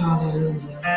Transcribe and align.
Hallelujah. 0.00 0.89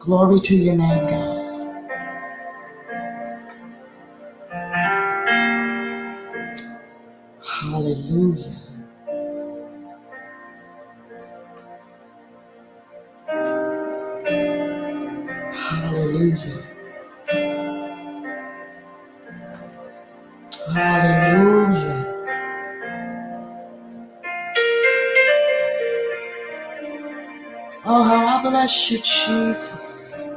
Glory 0.00 0.40
to 0.40 0.56
your 0.56 0.76
name, 0.76 1.06
God. 1.10 1.31
Bless 28.72 28.90
you, 28.90 28.98
Jesus. 29.00 30.28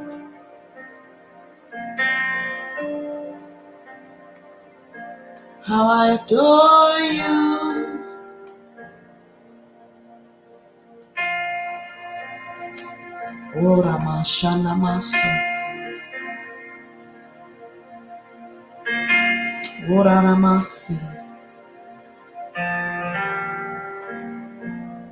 How 5.62 5.88
I 5.88 6.18
adore 6.20 7.00
you. 7.00 7.32
Oh, 13.56 13.78
Ora 13.78 13.98
mashana 14.04 14.76
maso. 14.76 15.16
Ora 19.88 20.18
oh, 20.18 20.22
namasi. 20.22 20.98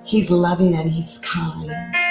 He's 0.04 0.30
loving 0.30 0.74
and 0.74 0.90
he's 0.90 1.18
kind. 1.18 2.03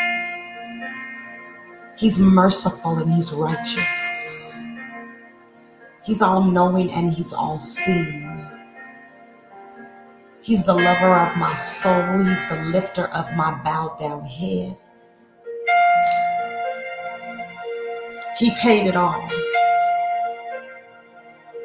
He's 2.04 2.20
merciful 2.20 2.98
and 2.98 3.10
he's 3.14 3.32
righteous. 3.32 4.62
He's 6.04 6.22
all 6.22 6.44
knowing 6.44 6.92
and 6.92 7.14
he's 7.14 7.32
all 7.32 7.62
seeing. 7.62 8.46
He's 10.42 10.66
the 10.66 10.74
lover 10.74 11.16
of 11.16 11.38
my 11.38 11.56
soul. 11.56 12.22
He's 12.26 12.46
the 12.50 12.62
lifter 12.74 13.06
of 13.06 13.34
my 13.38 13.58
bowed 13.64 13.98
down 14.02 14.26
head. 14.26 14.76
He 18.38 18.52
paid 18.60 18.86
it 18.86 18.98
all 18.98 19.26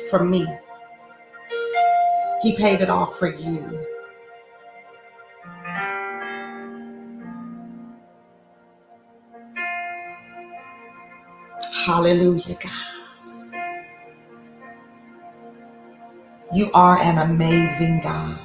for 0.09 0.23
me. 0.23 0.47
He 2.43 2.55
paid 2.57 2.81
it 2.81 2.89
all 2.89 3.07
for 3.07 3.35
you. 3.35 3.85
Hallelujah, 11.89 12.59
God. 12.61 12.93
You 16.53 16.71
are 16.75 16.99
an 16.99 17.17
amazing 17.17 18.03
God. 18.03 18.39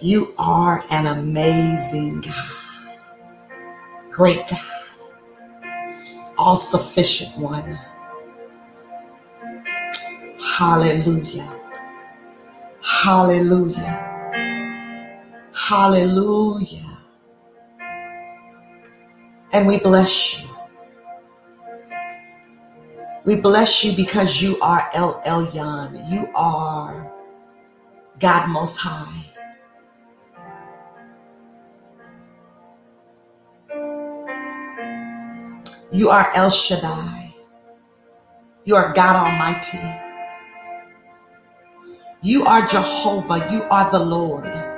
You 0.00 0.32
are 0.38 0.84
an 0.90 1.06
amazing 1.06 2.20
God. 2.20 2.52
Great 4.12 4.46
God. 4.48 4.60
All 6.38 6.56
sufficient 6.56 7.36
one. 7.36 7.80
Hallelujah. 10.40 11.60
Hallelujah. 12.80 14.20
Hallelujah. 15.52 16.93
And 19.54 19.68
we 19.68 19.78
bless 19.78 20.42
you. 20.42 20.48
We 23.24 23.36
bless 23.36 23.84
you 23.84 23.94
because 23.94 24.42
you 24.42 24.58
are 24.60 24.90
El 24.92 25.22
Elyon. 25.22 26.10
You 26.10 26.28
are 26.34 27.14
God 28.18 28.48
Most 28.48 28.78
High. 28.78 29.26
You 35.92 36.08
are 36.08 36.32
El 36.34 36.50
Shaddai. 36.50 37.32
You 38.64 38.74
are 38.74 38.92
God 38.92 39.14
Almighty. 39.14 39.78
You 42.22 42.42
are 42.44 42.66
Jehovah. 42.66 43.48
You 43.52 43.62
are 43.70 43.88
the 43.92 44.00
Lord. 44.00 44.73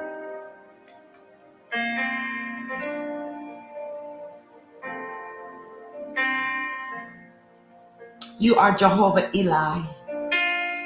You 8.38 8.56
are 8.56 8.76
Jehovah 8.76 9.30
Eli, 9.34 9.80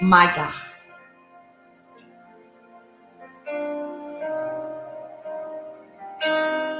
my 0.01 0.31
God. 0.39 0.55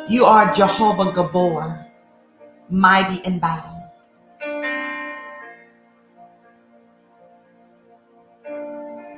You 0.09 0.25
are 0.25 0.53
Jehovah 0.55 1.11
Gibbor, 1.11 1.87
mighty 2.71 3.19
in 3.27 3.41
battle. 3.41 3.83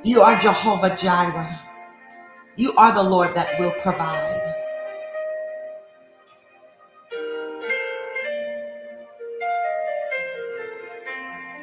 You 0.03 0.21
are 0.21 0.39
Jehovah 0.39 0.95
Jireh. 0.97 1.59
You 2.55 2.73
are 2.77 2.93
the 2.95 3.03
Lord 3.03 3.35
that 3.35 3.59
will 3.59 3.73
provide. 3.77 4.42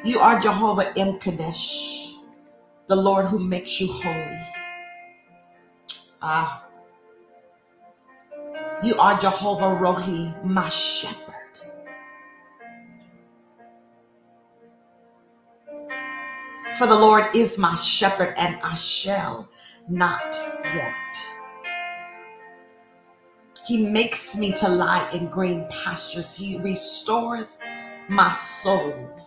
You 0.03 0.19
are 0.19 0.39
Jehovah 0.39 0.91
M'Kaddesh, 0.95 2.15
the 2.87 2.95
Lord 2.95 3.27
who 3.27 3.37
makes 3.37 3.79
you 3.79 3.85
holy. 3.85 4.39
Ah, 6.23 6.65
you 8.81 8.97
are 8.97 9.19
Jehovah 9.19 9.77
Rohi, 9.79 10.43
my 10.43 10.67
shepherd. 10.69 11.35
For 16.77 16.87
the 16.87 16.97
Lord 16.97 17.25
is 17.35 17.59
my 17.59 17.75
shepherd, 17.75 18.33
and 18.37 18.59
I 18.63 18.73
shall 18.73 19.47
not 19.87 20.35
want. 20.73 21.29
He 23.67 23.85
makes 23.85 24.35
me 24.35 24.51
to 24.53 24.67
lie 24.67 25.07
in 25.13 25.27
green 25.27 25.67
pastures. 25.69 26.33
He 26.33 26.57
restoreth 26.57 27.55
my 28.09 28.31
soul. 28.31 29.20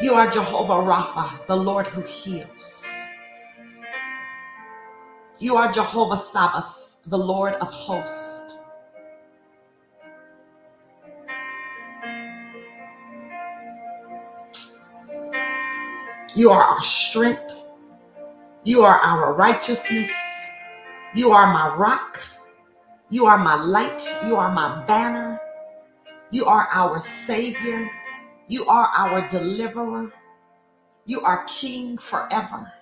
You 0.00 0.14
are 0.14 0.28
Jehovah 0.28 0.74
Rapha, 0.74 1.46
the 1.46 1.54
Lord 1.54 1.86
who 1.86 2.00
heals. 2.02 2.84
You 5.38 5.54
are 5.54 5.70
Jehovah 5.72 6.16
Sabaoth, 6.16 6.98
the 7.04 7.16
Lord 7.16 7.54
of 7.54 7.68
hosts. 7.68 8.58
You 16.36 16.50
are 16.50 16.62
our 16.62 16.82
strength. 16.82 17.54
You 18.64 18.82
are 18.82 18.98
our 18.98 19.32
righteousness. 19.32 20.12
You 21.14 21.30
are 21.30 21.46
my 21.46 21.72
rock. 21.76 22.20
You 23.10 23.26
are 23.26 23.38
my 23.38 23.54
light. 23.54 24.02
You 24.26 24.34
are 24.34 24.50
my 24.50 24.84
banner. 24.86 25.40
You 26.32 26.46
are 26.46 26.66
our 26.72 26.98
Savior. 26.98 27.88
You 28.48 28.66
are 28.66 28.90
our 28.96 29.28
deliverer. 29.28 30.12
You 31.06 31.20
are 31.20 31.44
King 31.44 31.98
forever. 31.98 32.72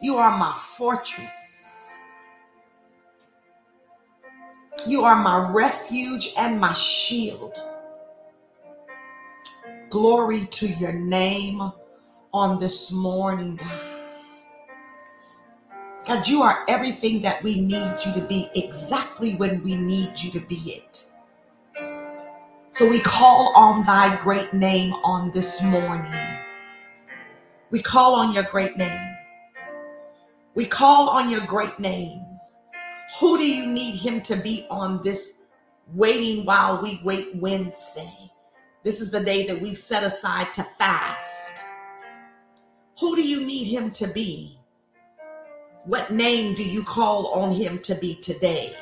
You 0.00 0.16
are 0.16 0.36
my 0.38 0.52
fortress. 0.52 1.98
You 4.86 5.04
are 5.04 5.16
my 5.16 5.50
refuge 5.50 6.32
and 6.38 6.58
my 6.58 6.72
shield. 6.72 7.58
Glory 9.90 10.46
to 10.46 10.68
your 10.68 10.92
name, 10.92 11.60
on 12.32 12.58
this 12.60 12.92
morning, 12.92 13.56
God. 13.56 13.96
God, 16.06 16.28
you 16.28 16.42
are 16.42 16.64
everything 16.68 17.20
that 17.22 17.42
we 17.42 17.60
need 17.60 17.94
you 18.04 18.12
to 18.14 18.24
be 18.28 18.48
exactly 18.54 19.34
when 19.34 19.62
we 19.62 19.74
need 19.74 20.18
you 20.18 20.30
to 20.32 20.40
be 20.40 20.56
it. 20.56 20.89
So 22.80 22.88
we 22.88 23.00
call 23.00 23.52
on 23.54 23.84
thy 23.84 24.18
great 24.22 24.54
name 24.54 24.94
on 25.04 25.30
this 25.32 25.62
morning. 25.62 26.38
We 27.70 27.82
call 27.82 28.14
on 28.14 28.32
your 28.32 28.44
great 28.44 28.78
name. 28.78 29.16
We 30.54 30.64
call 30.64 31.10
on 31.10 31.28
your 31.28 31.42
great 31.42 31.78
name. 31.78 32.24
Who 33.20 33.36
do 33.36 33.46
you 33.46 33.66
need 33.66 33.96
him 33.96 34.22
to 34.22 34.34
be 34.34 34.66
on 34.70 35.02
this 35.02 35.40
waiting 35.92 36.46
while 36.46 36.80
we 36.80 37.02
wait 37.04 37.36
Wednesday? 37.36 38.30
This 38.82 39.02
is 39.02 39.10
the 39.10 39.22
day 39.22 39.44
that 39.46 39.60
we've 39.60 39.76
set 39.76 40.02
aside 40.02 40.54
to 40.54 40.62
fast. 40.62 41.62
Who 42.98 43.14
do 43.14 43.22
you 43.22 43.44
need 43.44 43.64
him 43.64 43.90
to 43.90 44.06
be? 44.06 44.58
What 45.84 46.10
name 46.10 46.54
do 46.54 46.66
you 46.66 46.82
call 46.82 47.26
on 47.26 47.52
him 47.52 47.80
to 47.80 47.94
be 47.96 48.14
today? 48.14 48.74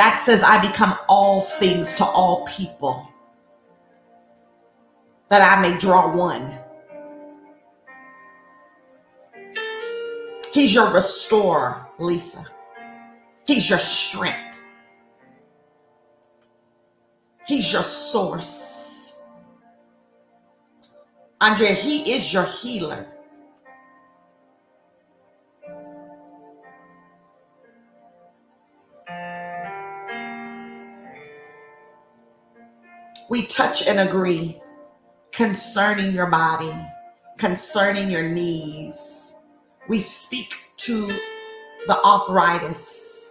God 0.00 0.16
says, 0.16 0.42
I 0.42 0.66
become 0.66 0.96
all 1.10 1.42
things 1.42 1.94
to 1.96 2.06
all 2.06 2.46
people 2.46 3.06
that 5.28 5.42
I 5.42 5.60
may 5.60 5.76
draw 5.76 6.16
one. 6.16 6.58
He's 10.54 10.74
your 10.74 10.90
restorer, 10.90 11.86
Lisa. 11.98 12.46
He's 13.46 13.68
your 13.68 13.78
strength. 13.78 14.56
He's 17.46 17.70
your 17.70 17.82
source. 17.82 19.16
Andrea, 21.42 21.74
He 21.74 22.14
is 22.14 22.32
your 22.32 22.46
healer. 22.46 23.06
We 33.30 33.46
touch 33.46 33.86
and 33.86 34.00
agree 34.00 34.60
concerning 35.30 36.12
your 36.12 36.26
body, 36.26 36.74
concerning 37.38 38.10
your 38.10 38.28
knees. 38.28 39.36
We 39.88 40.00
speak 40.00 40.56
to 40.78 41.06
the 41.86 41.96
arthritis 42.04 43.30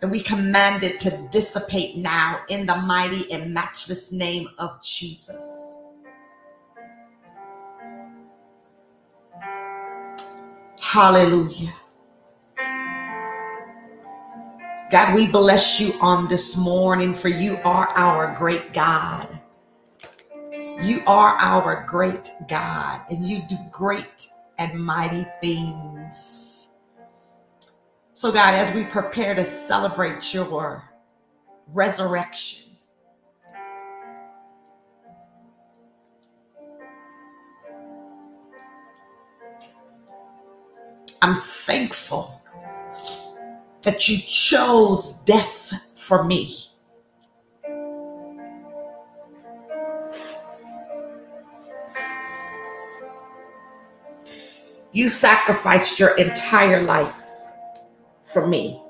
and 0.00 0.12
we 0.12 0.20
command 0.20 0.84
it 0.84 1.00
to 1.00 1.28
dissipate 1.32 1.96
now 1.96 2.40
in 2.48 2.66
the 2.66 2.76
mighty 2.76 3.30
and 3.32 3.52
matchless 3.52 4.12
name 4.12 4.48
of 4.58 4.80
Jesus. 4.80 5.74
Hallelujah. 10.80 11.74
God, 14.90 15.14
we 15.14 15.28
bless 15.28 15.80
you 15.80 15.94
on 16.00 16.26
this 16.26 16.56
morning, 16.56 17.14
for 17.14 17.28
you 17.28 17.58
are 17.64 17.90
our 17.94 18.34
great 18.34 18.72
God. 18.72 19.28
You 20.82 21.04
are 21.06 21.36
our 21.38 21.86
great 21.86 22.28
God, 22.48 23.02
and 23.08 23.24
you 23.24 23.40
do 23.48 23.56
great 23.70 24.26
and 24.58 24.84
mighty 24.84 25.24
things. 25.40 26.70
So, 28.14 28.32
God, 28.32 28.54
as 28.54 28.74
we 28.74 28.82
prepare 28.82 29.32
to 29.36 29.44
celebrate 29.44 30.34
your 30.34 30.82
resurrection, 31.68 32.64
I'm 41.22 41.36
thankful 41.36 42.39
that 43.82 44.08
you 44.08 44.18
chose 44.18 45.12
death 45.24 45.72
for 45.94 46.24
me. 46.24 46.56
You 54.92 55.08
sacrificed 55.08 56.00
your 56.00 56.16
entire 56.16 56.82
life 56.82 57.14
for 58.22 58.46
me. 58.46 58.82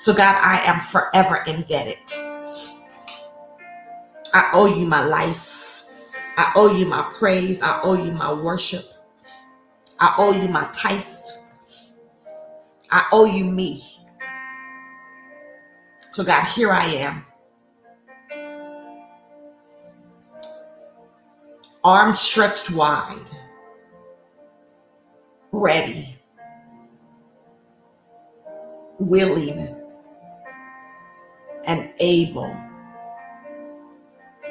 So, 0.00 0.14
God, 0.14 0.36
I 0.40 0.62
am 0.64 0.80
forever 0.80 1.44
indebted. 1.46 1.98
I 4.32 4.50
owe 4.54 4.66
you 4.66 4.86
my 4.86 5.04
life. 5.04 5.84
I 6.38 6.52
owe 6.54 6.74
you 6.74 6.86
my 6.86 7.02
praise. 7.18 7.60
I 7.60 7.80
owe 7.82 8.02
you 8.02 8.12
my 8.12 8.32
worship. 8.32 8.84
I 10.00 10.14
owe 10.16 10.32
you 10.32 10.48
my 10.48 10.68
tithe. 10.72 11.04
I 12.90 13.06
owe 13.12 13.26
you 13.26 13.44
me. 13.44 13.82
So, 16.10 16.24
God, 16.24 16.44
here 16.44 16.72
I 16.72 16.86
am. 16.86 17.24
Arms 21.84 22.18
stretched 22.18 22.70
wide, 22.70 23.16
ready, 25.52 26.18
willing, 28.98 29.76
and 31.64 31.92
able. 32.00 32.56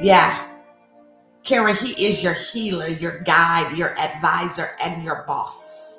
Yeah. 0.02 0.48
Kara, 1.44 1.74
he 1.74 2.08
is 2.08 2.24
your 2.24 2.34
healer, 2.34 2.88
your 2.88 3.22
guide, 3.22 3.78
your 3.78 3.98
advisor, 4.00 4.72
and 4.82 5.04
your 5.04 5.24
boss. 5.28 5.97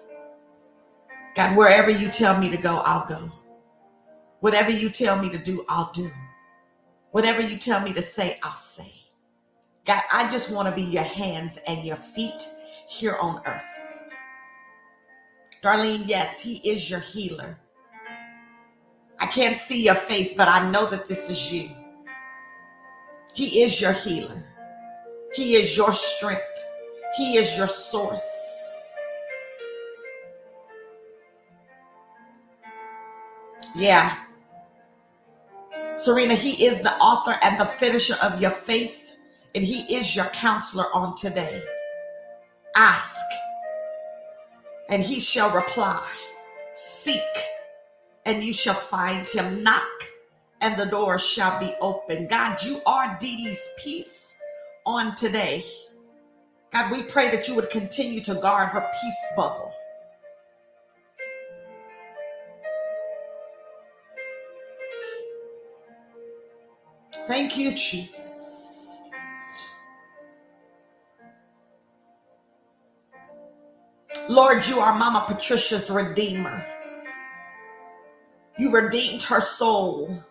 God, 1.39 1.57
wherever 1.57 1.89
you 1.89 2.09
tell 2.09 2.37
me 2.37 2.51
to 2.51 2.57
go, 2.57 2.83
I'll 2.85 3.07
go. 3.07 3.31
Whatever 4.41 4.73
you 4.73 4.91
tell 4.91 5.17
me 5.23 5.31
to 5.31 5.39
do, 5.39 5.65
I'll 5.69 5.93
do. 5.93 6.11
Whatever 7.13 7.43
you 7.43 7.57
tell 7.57 7.81
me 7.81 7.93
to 7.93 8.03
say, 8.03 8.41
I'll 8.43 8.57
say. 8.57 8.93
God, 9.85 10.03
I 10.13 10.29
just 10.33 10.51
want 10.51 10.69
to 10.69 10.75
be 10.75 10.83
your 10.83 11.05
hands 11.05 11.61
and 11.69 11.85
your 11.85 11.95
feet 11.95 12.43
here 12.89 13.15
on 13.21 13.41
earth. 13.47 14.11
Darlene, 15.63 16.03
yes, 16.07 16.41
He 16.41 16.57
is 16.69 16.91
your 16.91 16.99
healer. 16.99 17.57
I 19.21 19.27
can't 19.27 19.61
see 19.61 19.85
your 19.85 19.95
face, 19.95 20.35
but 20.35 20.49
I 20.49 20.69
know 20.73 20.91
that 20.91 21.07
this 21.07 21.31
is 21.31 21.53
you. 21.53 21.71
He 23.33 23.63
is 23.63 23.81
your 23.81 23.93
healer. 23.93 24.43
He 25.35 25.55
is 25.55 25.77
your 25.77 25.93
strength. 25.93 26.43
He 27.17 27.37
is 27.37 27.57
your 27.57 27.69
source. 27.69 28.58
Yeah. 33.79 34.19
Serena, 35.97 36.35
He 36.35 36.67
is 36.67 36.83
the 36.83 36.95
author 36.95 37.39
and 37.43 37.61
the 37.61 37.65
finisher 37.65 38.17
of 38.23 38.43
your 38.43 38.51
faith, 38.51 39.15
and 39.55 39.65
He 39.65 39.95
is 39.95 40.17
your 40.17 40.27
counselor 40.27 40.87
on 40.95 41.15
today. 41.17 41.63
Ask, 42.77 43.25
and 44.91 45.03
He 45.03 45.21
shall 45.21 45.51
reply. 45.53 46.05
Seek, 46.75 47.23
and 48.27 48.43
you 48.43 48.53
shall 48.53 48.75
find 48.75 49.29
Him. 49.29 49.63
Knock, 49.63 49.89
and 50.61 50.77
the 50.77 50.87
door 50.87 51.19
shall 51.19 51.61
be 51.61 51.75
open. 51.81 52.27
God, 52.27 52.63
you 52.65 52.83
are 52.85 53.17
Dee 53.21 53.37
Dee's 53.37 53.69
peace 53.79 54.37
on 54.87 55.15
today. 55.15 55.65
God, 56.73 56.93
we 56.93 57.05
pray 57.05 57.31
that 57.31 57.49
you 57.49 57.55
would 57.55 57.71
continue 57.71 58.21
to 58.23 58.35
guard 58.35 58.71
her 58.71 58.91
peace 59.01 59.29
bubble. 59.37 59.73
Thank 67.29 67.59
you, 67.59 67.73
Jesus. 67.73 69.01
Lord, 74.31 74.67
you 74.67 74.81
are 74.81 74.99
Mama 74.99 75.27
Patricia's 75.29 75.91
redeemer. 75.91 76.65
You 78.59 78.71
redeemed 78.73 79.23
her 79.25 79.43
soul. 79.43 80.25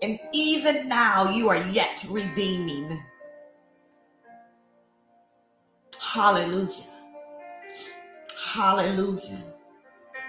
And 0.00 0.18
even 0.32 0.88
now, 0.88 1.28
you 1.28 1.50
are 1.50 1.62
yet 1.68 2.06
redeeming. 2.08 2.98
Hallelujah. 6.00 6.88
Hallelujah. 8.54 9.57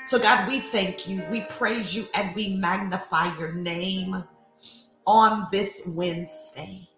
So, 0.09 0.17
God, 0.17 0.47
we 0.47 0.59
thank 0.59 1.07
you, 1.07 1.23
we 1.29 1.41
praise 1.41 1.95
you, 1.95 2.07
and 2.15 2.35
we 2.35 2.55
magnify 2.55 3.37
your 3.37 3.53
name 3.53 4.23
on 5.05 5.47
this 5.51 5.83
Wednesday. 5.85 6.89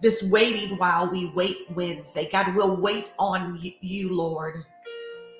this 0.00 0.30
waiting 0.30 0.78
while 0.78 1.10
we 1.10 1.26
wait 1.34 1.58
Wednesday. 1.74 2.30
God, 2.32 2.56
we'll 2.56 2.80
wait 2.80 3.10
on 3.18 3.58
you, 3.82 4.14
Lord, 4.14 4.64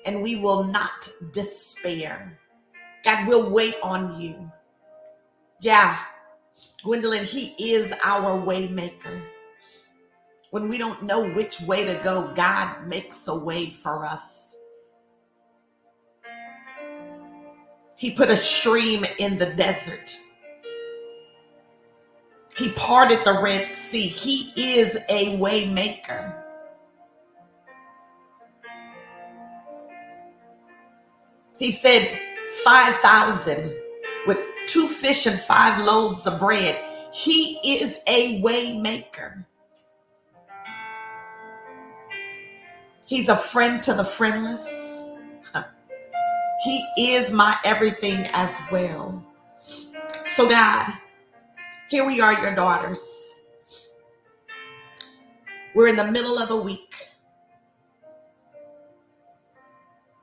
and 0.05 0.21
we 0.21 0.35
will 0.35 0.65
not 0.65 1.09
despair. 1.33 2.39
God, 3.03 3.27
we'll 3.27 3.49
wait 3.49 3.75
on 3.81 4.21
you. 4.21 4.51
Yeah, 5.61 5.97
Gwendolyn, 6.83 7.25
He 7.25 7.55
is 7.57 7.91
our 8.03 8.39
waymaker. 8.39 9.23
When 10.51 10.69
we 10.69 10.77
don't 10.77 11.01
know 11.01 11.27
which 11.27 11.59
way 11.61 11.85
to 11.85 11.95
go, 12.03 12.31
God 12.35 12.87
makes 12.87 13.27
a 13.27 13.35
way 13.35 13.71
for 13.71 14.05
us. 14.05 14.55
He 17.95 18.11
put 18.11 18.29
a 18.29 18.37
stream 18.37 19.05
in 19.19 19.37
the 19.37 19.47
desert. 19.47 20.17
He 22.55 22.69
parted 22.73 23.19
the 23.25 23.39
Red 23.41 23.67
Sea. 23.67 24.07
He 24.07 24.51
is 24.55 24.97
a 25.09 25.37
way 25.37 25.65
maker. 25.65 26.43
He 31.57 31.71
fed 31.71 32.19
5,000 32.63 33.75
with 34.27 34.39
two 34.67 34.87
fish 34.87 35.25
and 35.25 35.39
five 35.39 35.83
loaves 35.83 36.27
of 36.27 36.39
bread. 36.39 36.77
He 37.13 37.59
is 37.63 37.99
a 38.07 38.41
way 38.41 38.77
maker. 38.77 39.47
He's 43.05 43.29
a 43.29 43.37
friend 43.37 43.81
to 43.83 43.93
the 43.93 44.05
friendless. 44.05 45.05
He 46.63 46.87
is 46.97 47.33
my 47.33 47.57
everything 47.65 48.25
as 48.33 48.59
well. 48.71 49.21
So, 50.29 50.47
God, 50.47 50.93
here 51.89 52.05
we 52.05 52.21
are, 52.21 52.41
your 52.41 52.55
daughters. 52.55 53.35
We're 55.75 55.87
in 55.87 55.97
the 55.97 56.09
middle 56.09 56.39
of 56.39 56.47
the 56.47 56.55
week. 56.55 57.09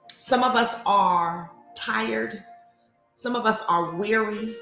Some 0.09 0.43
of 0.43 0.57
us 0.57 0.81
are 0.87 1.51
tired. 1.75 2.43
Some 3.17 3.37
of 3.37 3.45
us 3.45 3.63
are 3.69 3.91
weary. 3.91 4.57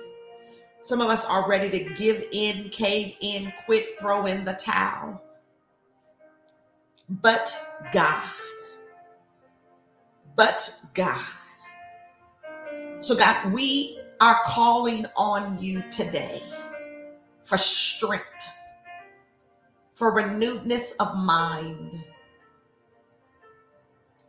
Some 0.83 1.01
of 1.01 1.09
us 1.09 1.25
are 1.27 1.49
ready 1.49 1.71
to 1.71 1.95
give 1.95 2.27
in, 2.33 2.71
cave 2.71 3.17
in, 3.21 3.53
quit, 3.67 3.97
throw 4.01 4.27
in 4.27 4.45
the 4.45 4.55
towel. 4.55 5.23
But 7.09 7.57
God. 7.93 8.29
But 10.35 10.77
God. 10.95 11.25
So, 13.01 13.15
God, 13.15 13.53
we 13.53 14.01
are 14.21 14.41
calling 14.45 15.07
on 15.17 15.63
you 15.63 15.85
today 15.89 16.43
for 17.45 17.57
strength, 17.57 18.25
for 19.95 20.13
renewedness 20.13 20.95
of 20.99 21.17
mind, 21.17 21.95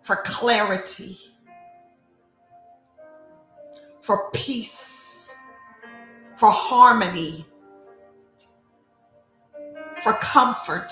for 0.03 0.17
clarity, 0.17 1.17
for 4.01 4.29
peace, 4.33 5.35
for 6.35 6.51
harmony, 6.51 7.45
for 10.03 10.13
comfort. 10.13 10.91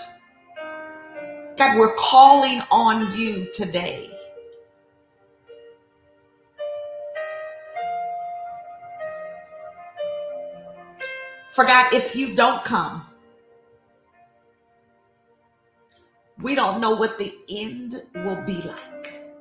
God, 1.57 1.77
we're 1.77 1.95
calling 1.95 2.61
on 2.71 3.15
you 3.15 3.47
today. 3.53 4.16
For 11.57 11.65
God, 11.65 11.91
if 11.91 12.15
you 12.15 12.35
don't 12.35 12.63
come, 12.63 13.03
we 16.43 16.53
don't 16.53 16.79
know 16.79 16.95
what 16.95 17.17
the 17.17 17.35
end 17.49 17.95
will 18.13 18.39
be 18.43 18.61
like. 18.61 19.31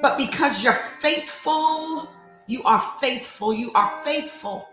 But 0.00 0.16
because 0.16 0.64
you're 0.64 0.72
faithful, 0.72 2.10
you 2.46 2.62
are 2.62 2.80
faithful, 3.02 3.52
you 3.52 3.70
are 3.74 4.02
faithful. 4.02 4.66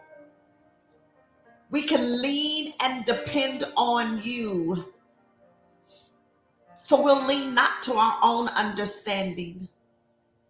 We 1.69 1.81
can 1.81 2.21
lean 2.21 2.71
and 2.81 3.03
depend 3.03 3.65
on 3.75 4.23
you. 4.23 4.93
So 6.81 7.03
we'll 7.03 7.25
lean 7.25 7.53
not 7.53 7.83
to 7.83 7.95
our 7.95 8.19
own 8.23 8.47
understanding, 8.55 9.67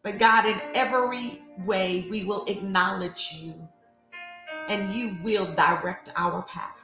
but 0.04 0.20
God, 0.20 0.46
in 0.46 0.62
every 0.76 1.42
way, 1.66 2.06
we 2.12 2.24
will 2.24 2.46
acknowledge 2.46 3.34
you 3.34 3.68
and 4.70 4.94
you 4.94 5.18
will 5.24 5.48
direct 5.56 6.12
our 6.16 6.44
path. 6.44 6.76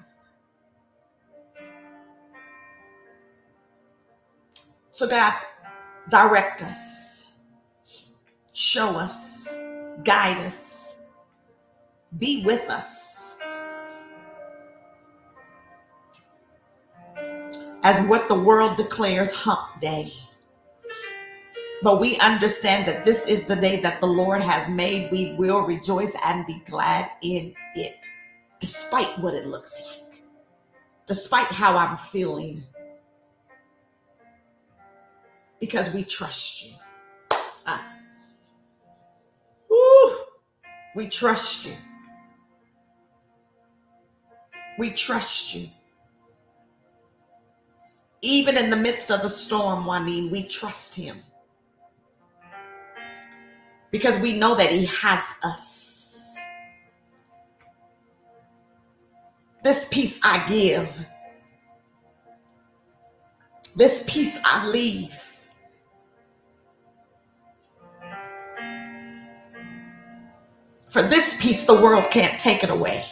So, 4.89 5.07
God, 5.07 5.33
direct 6.09 6.61
us, 6.63 7.31
show 8.53 8.89
us, 8.95 9.53
guide 10.03 10.37
us, 10.45 10.99
be 12.17 12.43
with 12.45 12.69
us. 12.69 13.37
As 17.83 18.01
what 18.07 18.27
the 18.29 18.39
world 18.39 18.77
declares 18.77 19.33
hump 19.33 19.79
day. 19.79 20.11
But 21.83 21.99
we 21.99 22.17
understand 22.17 22.87
that 22.87 23.03
this 23.03 23.27
is 23.27 23.43
the 23.43 23.55
day 23.55 23.79
that 23.81 23.99
the 23.99 24.07
Lord 24.07 24.41
has 24.41 24.69
made. 24.69 25.11
We 25.11 25.35
will 25.37 25.61
rejoice 25.67 26.15
and 26.25 26.47
be 26.47 26.63
glad 26.65 27.11
in 27.21 27.53
it, 27.75 28.05
despite 28.59 29.17
what 29.19 29.33
it 29.33 29.45
looks 29.47 29.81
like, 29.87 30.23
despite 31.05 31.47
how 31.47 31.77
I'm 31.77 31.97
feeling, 31.97 32.63
because 35.59 35.93
we 35.93 36.03
trust 36.03 36.65
you. 36.65 36.73
Ah. 37.65 37.91
We 40.95 41.09
trust 41.09 41.65
you. 41.65 41.73
We 44.79 44.91
trust 44.91 45.53
you. 45.53 45.69
Even 48.21 48.57
in 48.57 48.69
the 48.69 48.77
midst 48.77 49.11
of 49.11 49.21
the 49.21 49.29
storm, 49.29 49.83
Juanine, 49.83 50.31
we 50.31 50.43
trust 50.43 50.95
him 50.95 51.21
because 53.91 54.19
we 54.19 54.37
know 54.37 54.55
that 54.55 54.71
He 54.71 54.85
has 54.85 55.35
us. 55.43 55.94
This 59.65 59.87
peace 59.89 60.19
I 60.23 60.47
give, 60.47 61.07
this 63.75 64.03
peace 64.07 64.39
I 64.45 64.67
leave. 64.67 65.19
For 70.85 71.01
this 71.01 71.41
peace, 71.41 71.65
the 71.65 71.73
world 71.73 72.11
can't 72.11 72.39
take 72.39 72.63
it 72.63 72.69
away. 72.69 73.05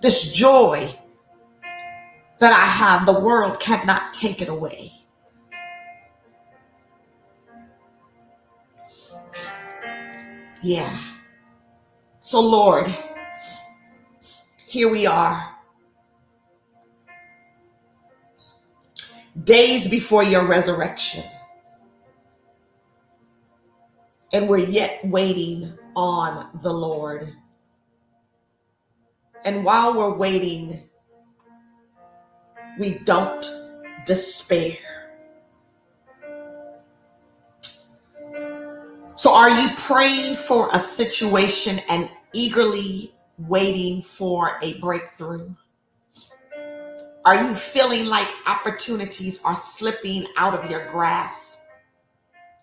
This 0.00 0.32
joy 0.32 0.88
that 2.38 2.54
I 2.54 2.64
have, 2.64 3.04
the 3.04 3.20
world 3.20 3.60
cannot 3.60 4.14
take 4.14 4.40
it 4.40 4.48
away. 4.48 4.90
Yeah. 10.62 10.98
So, 12.20 12.40
Lord, 12.40 12.90
here 14.76 14.90
we 14.90 15.06
are. 15.06 15.56
Days 19.42 19.88
before 19.88 20.22
your 20.22 20.44
resurrection. 20.44 21.24
And 24.34 24.50
we're 24.50 24.58
yet 24.58 25.00
waiting 25.02 25.72
on 25.94 26.50
the 26.62 26.74
Lord. 26.74 27.32
And 29.46 29.64
while 29.64 29.96
we're 29.96 30.14
waiting, 30.14 30.82
we 32.78 32.98
don't 32.98 33.46
despair. 34.04 34.76
So, 39.14 39.34
are 39.34 39.48
you 39.48 39.70
praying 39.78 40.34
for 40.34 40.68
a 40.74 40.78
situation 40.78 41.80
and 41.88 42.10
eagerly 42.34 43.15
waiting 43.38 44.02
for 44.02 44.58
a 44.62 44.74
breakthrough? 44.80 45.54
Are 47.24 47.34
you 47.34 47.54
feeling 47.54 48.06
like 48.06 48.28
opportunities 48.46 49.40
are 49.44 49.56
slipping 49.56 50.26
out 50.36 50.54
of 50.54 50.70
your 50.70 50.88
grasp 50.90 51.64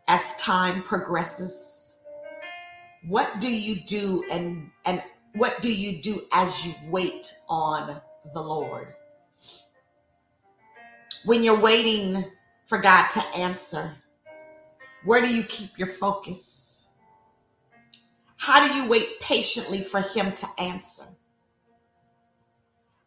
as 0.08 0.36
time 0.38 0.82
progresses? 0.82 2.04
What 3.08 3.42
do 3.42 3.54
you 3.54 3.82
do 3.82 4.24
and 4.32 4.72
and 4.86 5.04
what 5.34 5.62
do 5.62 5.74
you 5.74 6.02
do 6.02 6.22
as 6.32 6.66
you 6.66 6.74
wait 6.90 7.36
on 7.50 8.00
the 8.34 8.42
Lord? 8.42 8.94
When 11.26 11.44
you're 11.44 11.60
waiting 11.60 12.24
for 12.66 12.78
God 12.78 13.10
to 13.10 13.22
answer, 13.36 13.96
where 15.04 15.22
do 15.22 15.34
you 15.34 15.44
keep 15.44 15.78
your 15.78 15.88
focus? 15.88 16.83
How 18.46 18.68
do 18.68 18.76
you 18.76 18.90
wait 18.90 19.22
patiently 19.22 19.82
for 19.82 20.02
Him 20.02 20.34
to 20.34 20.46
answer? 20.58 21.06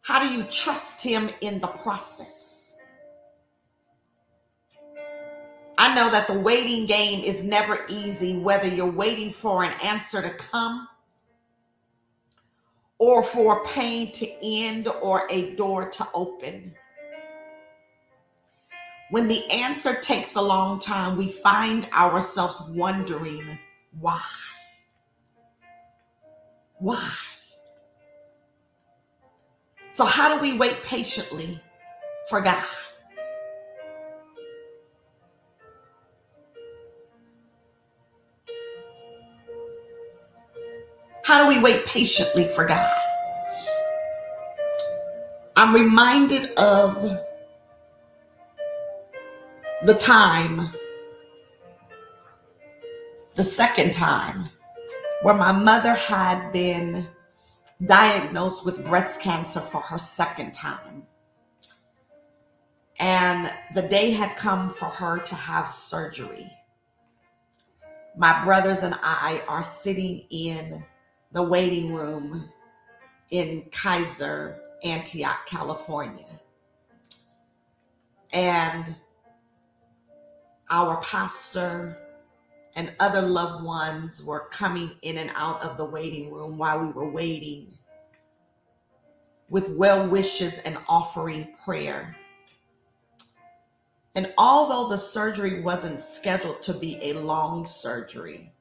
How 0.01 0.19
do 0.19 0.35
you 0.35 0.45
trust 0.45 1.03
Him 1.03 1.29
in 1.43 1.61
the 1.61 1.67
process? 1.67 2.79
I 5.77 5.95
know 5.95 6.09
that 6.11 6.27
the 6.27 6.39
waiting 6.39 6.87
game 6.87 7.23
is 7.23 7.45
never 7.45 7.85
easy, 7.87 8.39
whether 8.39 8.67
you're 8.67 8.91
waiting 8.91 9.31
for 9.31 9.63
an 9.63 9.75
answer 9.83 10.23
to 10.23 10.31
come 10.31 10.89
or 12.97 13.23
for 13.23 13.63
pain 13.65 14.13
to 14.13 14.27
end 14.43 14.89
or 15.03 15.27
a 15.29 15.55
door 15.55 15.91
to 15.91 16.09
open. 16.15 16.75
When 19.11 19.29
the 19.29 19.45
answer 19.51 20.01
takes 20.01 20.37
a 20.37 20.41
long 20.41 20.81
time, 20.81 21.19
we 21.19 21.29
find 21.29 21.87
ourselves 21.93 22.63
wondering 22.71 23.59
why. 24.01 24.23
Why? 26.79 27.11
So, 29.93 30.05
how 30.05 30.35
do 30.35 30.41
we 30.41 30.57
wait 30.59 30.83
patiently 30.83 31.61
for 32.29 32.41
God? 32.41 32.63
How 41.25 41.43
do 41.43 41.49
we 41.49 41.61
wait 41.61 41.87
patiently 41.87 42.47
for 42.47 42.67
God? 42.67 42.93
I'm 45.57 45.75
reminded 45.75 46.53
of 46.59 47.03
the 49.85 49.95
time, 49.95 50.71
the 53.35 53.43
second 53.43 53.95
time, 53.95 54.51
where 55.27 55.35
my 55.35 55.51
mother 55.51 55.93
had 55.93 56.53
been 56.53 57.05
diagnosed 57.85 58.65
with 58.65 58.87
breast 58.87 59.21
cancer 59.21 59.59
for 59.59 59.81
her 59.81 59.99
second 59.99 60.55
time. 60.55 61.03
And 63.01 63.53
the 63.75 63.83
day 63.83 64.13
had 64.13 64.37
come 64.37 64.71
for 64.71 64.85
her 64.85 65.19
to 65.19 65.35
have 65.35 65.67
surgery. 65.67 66.49
My 68.17 68.45
brothers 68.45 68.85
and 68.85 68.97
I 69.03 69.43
are 69.49 69.65
sitting 69.65 70.27
in 70.31 70.85
the 71.33 71.43
waiting 71.43 71.93
room 71.93 72.49
in 73.31 73.65
Kaiser, 73.73 74.61
Antioch, 74.85 75.45
California. 75.47 76.41
And 78.33 78.95
our 80.71 81.01
pastor 81.01 81.99
and 82.77 82.95
other 83.01 83.23
loved 83.23 83.65
ones 83.65 84.23
were 84.23 84.49
coming 84.51 84.93
in 85.03 85.19
and 85.19 85.33
out 85.35 85.63
of 85.63 85.79
the 85.79 85.85
waiting 85.85 86.31
room 86.31 86.59
while 86.59 86.79
we 86.79 86.93
were 86.93 87.11
waiting 87.11 87.73
with 89.49 89.71
well 89.71 90.07
wishes 90.07 90.59
and 90.59 90.77
offering 90.87 91.55
prayer. 91.65 92.15
And 94.15 94.33
although 94.39 94.89
the 94.89 94.99
surgery 94.99 95.63
wasn't 95.63 96.01
scheduled 96.01 96.63
to 96.63 96.75
be 96.75 96.99
a 97.03 97.15
long 97.15 97.67
surgery, 97.67 98.53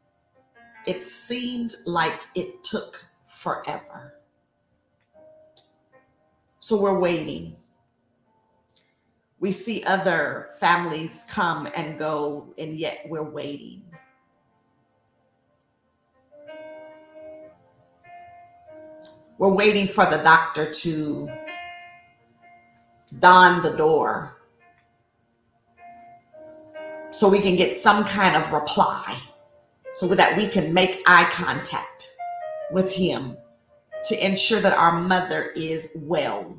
it 0.86 1.04
seemed 1.04 1.75
like 1.86 2.19
it 2.36 2.63
took 2.63 3.06
forever. 3.23 4.15
So 6.60 6.80
we're 6.82 6.99
waiting. 6.99 7.56
We 9.39 9.51
see 9.51 9.84
other 9.84 10.49
families 10.60 11.25
come 11.30 11.69
and 11.75 11.99
go, 11.99 12.54
and 12.58 12.75
yet 12.75 13.06
we're 13.08 13.30
waiting. 13.30 13.84
We're 19.37 19.53
waiting 19.53 19.85
for 19.85 20.05
the 20.05 20.17
doctor 20.17 20.71
to 20.71 21.29
don 23.19 23.61
the 23.61 23.75
door 23.75 24.37
so 27.09 27.27
we 27.27 27.41
can 27.41 27.57
get 27.57 27.75
some 27.75 28.05
kind 28.05 28.35
of 28.35 28.53
reply 28.53 29.17
so 29.93 30.07
that 30.07 30.37
we 30.37 30.47
can 30.47 30.73
make 30.73 31.03
eye 31.05 31.27
contact 31.31 32.15
with 32.71 32.89
him 32.89 33.37
to 34.05 34.25
ensure 34.25 34.61
that 34.61 34.77
our 34.77 35.01
mother 35.01 35.51
is 35.55 35.91
well 35.95 36.57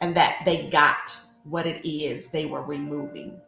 and 0.00 0.14
that 0.16 0.42
they 0.44 0.68
got 0.70 1.16
what 1.44 1.66
it 1.66 1.88
is 1.88 2.30
they 2.30 2.46
were 2.46 2.62
removing. 2.62 3.40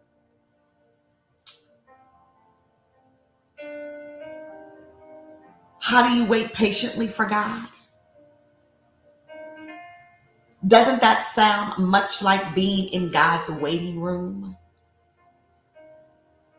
How 5.80 6.08
do 6.08 6.14
you 6.14 6.24
wait 6.24 6.52
patiently 6.52 7.08
for 7.08 7.26
God? 7.26 7.68
Doesn't 10.66 11.00
that 11.00 11.24
sound 11.24 11.78
much 11.78 12.22
like 12.22 12.54
being 12.54 12.88
in 12.92 13.10
God's 13.10 13.50
waiting 13.50 14.00
room? 14.00 14.56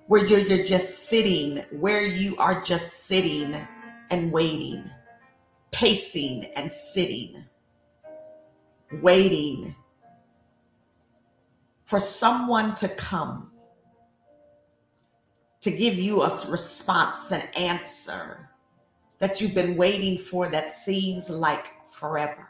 where 0.07 0.25
you're, 0.25 0.39
you're 0.39 0.63
just 0.63 1.07
sitting, 1.07 1.57
where 1.71 2.05
you 2.05 2.35
are 2.37 2.61
just 2.61 3.05
sitting 3.05 3.55
and 4.09 4.31
waiting, 4.31 4.83
pacing 5.71 6.45
and 6.55 6.71
sitting, 6.71 7.35
waiting 9.01 9.73
for 11.85 11.99
someone 11.99 12.75
to 12.75 12.87
come 12.89 13.51
to 15.61 15.71
give 15.71 15.95
you 15.95 16.21
a 16.21 16.29
response, 16.49 17.31
an 17.31 17.41
answer 17.55 18.49
that 19.19 19.39
you've 19.39 19.55
been 19.55 19.77
waiting 19.77 20.17
for 20.17 20.47
that 20.47 20.69
seems 20.69 21.29
like 21.29 21.71
forever. 21.89 22.49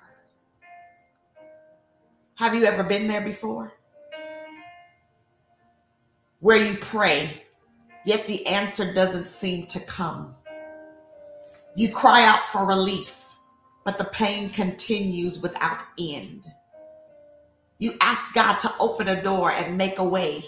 Have 2.36 2.56
you 2.56 2.66
ever 2.66 2.84
been 2.84 3.08
there 3.08 3.22
before? 3.22 3.74
Where 6.40 6.58
you 6.58 6.78
pray 6.78 7.44
yet 8.06 8.26
the 8.26 8.46
answer 8.48 8.92
doesn't 8.92 9.28
seem 9.28 9.68
to 9.68 9.80
come. 9.82 10.36
You 11.76 11.92
cry 11.92 12.26
out 12.26 12.46
for 12.48 12.66
relief, 12.66 13.36
but 13.86 13.98
the 14.00 14.06
pain 14.06 14.50
continues 14.50 15.42
without 15.42 15.80
end. 16.00 16.48
You 17.78 17.94
ask 18.02 18.34
God 18.34 18.60
to 18.62 18.74
open 18.80 19.08
a 19.10 19.22
door 19.22 19.52
and 19.52 19.78
make 19.78 20.00
a 20.00 20.04
way. 20.04 20.44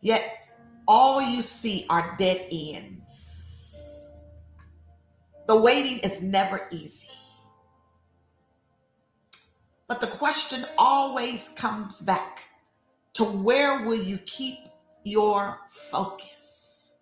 Yet 0.00 0.48
all 0.86 1.20
you 1.20 1.42
see 1.42 1.86
are 1.90 2.14
dead 2.16 2.46
ends. 2.52 4.20
The 5.48 5.56
waiting 5.56 5.98
is 5.98 6.22
never 6.22 6.68
easy. 6.70 7.08
But 9.86 10.00
the 10.00 10.06
question 10.06 10.64
always 10.78 11.50
comes 11.50 12.00
back 12.00 12.48
to 13.14 13.24
where 13.24 13.84
will 13.84 14.02
you 14.02 14.18
keep 14.18 14.58
your 15.04 15.60
focus? 15.68 16.96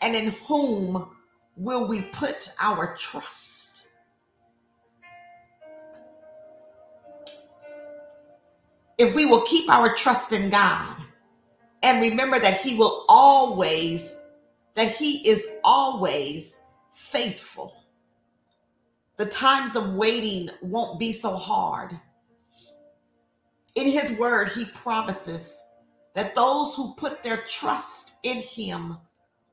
And 0.00 0.16
in 0.16 0.28
whom 0.46 1.08
will 1.56 1.86
we 1.86 2.02
put 2.02 2.52
our 2.60 2.96
trust? 2.96 3.88
If 8.98 9.14
we 9.14 9.24
will 9.26 9.42
keep 9.42 9.70
our 9.70 9.94
trust 9.94 10.32
in 10.32 10.50
God 10.50 10.96
and 11.82 12.02
remember 12.02 12.40
that 12.40 12.60
He 12.60 12.74
will 12.74 13.04
always, 13.08 14.14
that 14.74 14.90
He 14.92 15.28
is 15.28 15.46
always 15.62 16.56
faithful, 16.92 17.81
the 19.16 19.26
times 19.26 19.76
of 19.76 19.94
waiting 19.94 20.50
won't 20.62 20.98
be 20.98 21.12
so 21.12 21.36
hard 21.36 21.98
in 23.74 23.88
his 23.88 24.18
word, 24.18 24.50
he 24.50 24.66
promises 24.66 25.64
that 26.14 26.34
those 26.34 26.74
who 26.74 26.94
put 26.94 27.22
their 27.22 27.38
trust 27.38 28.14
in 28.22 28.38
him 28.38 28.98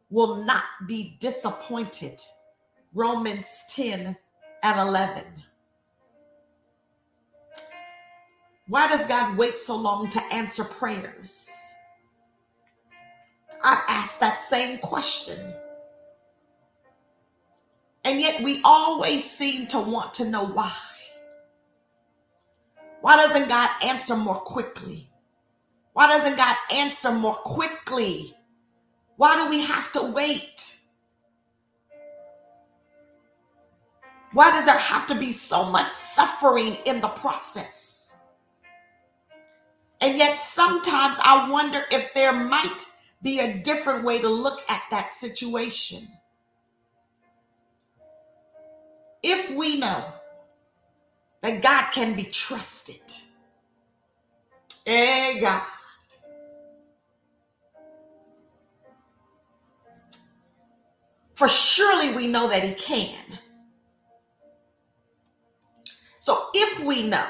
will 0.10 0.44
not 0.44 0.64
be 0.88 1.18
disappointed. 1.20 2.22
Romans 2.94 3.66
10 3.70 4.18
and 4.64 4.80
11. 4.80 5.24
Why 8.68 8.88
does 8.88 9.08
God 9.08 9.38
wait 9.38 9.58
so 9.58 9.76
long 9.76 10.10
to 10.10 10.22
answer 10.34 10.64
prayers? 10.64 11.50
I 13.64 13.82
ask 13.88 14.20
that 14.20 14.40
same 14.40 14.80
question. 14.80 15.54
And 18.10 18.20
yet 18.20 18.42
we 18.42 18.60
always 18.64 19.24
seem 19.24 19.68
to 19.68 19.80
want 19.80 20.16
to 20.16 20.26
know 20.26 20.44
why. 20.44 20.74
Why 23.02 23.16
doesn't 23.18 23.48
God 23.48 23.70
answer 23.84 24.16
more 24.16 24.40
quickly? 24.40 25.12
Why 25.94 26.08
doesn't 26.08 26.36
God 26.36 26.56
answer 26.74 27.12
more 27.12 27.36
quickly? 27.36 28.34
Why 29.18 29.36
do 29.36 29.48
we 29.48 29.62
have 29.62 29.92
to 29.92 30.02
wait? 30.02 30.80
Why 34.34 34.50
does 34.50 34.66
there 34.66 34.76
have 34.76 35.06
to 35.06 35.16
be 35.16 35.32
so 35.32 35.66
much 35.66 35.92
suffering 35.92 36.78
in 36.88 37.02
the 37.02 37.10
process? 37.10 38.18
And 40.02 40.18
yet, 40.18 40.40
sometimes 40.40 41.20
I 41.24 41.48
wonder 41.48 41.84
if 41.92 42.12
there 42.16 42.34
might 42.34 42.88
be 43.22 43.40
a 43.40 43.60
different 43.60 44.04
way 44.04 44.20
to 44.20 44.30
look 44.30 44.64
at 44.68 44.82
that 44.90 45.14
situation. 45.14 46.08
If 49.24 49.50
we 49.52 49.80
know 49.80 50.04
that 51.42 51.62
God 51.62 51.92
can 51.92 52.16
be 52.16 52.24
trusted, 52.24 53.02
eh, 54.86 55.40
God, 55.40 55.64
for 61.36 61.48
surely 61.48 62.14
we 62.14 62.28
know 62.28 62.50
that 62.50 62.64
He 62.64 62.74
can. 62.74 63.16
So 66.20 66.50
if 66.54 66.84
we 66.84 67.08
know 67.08 67.28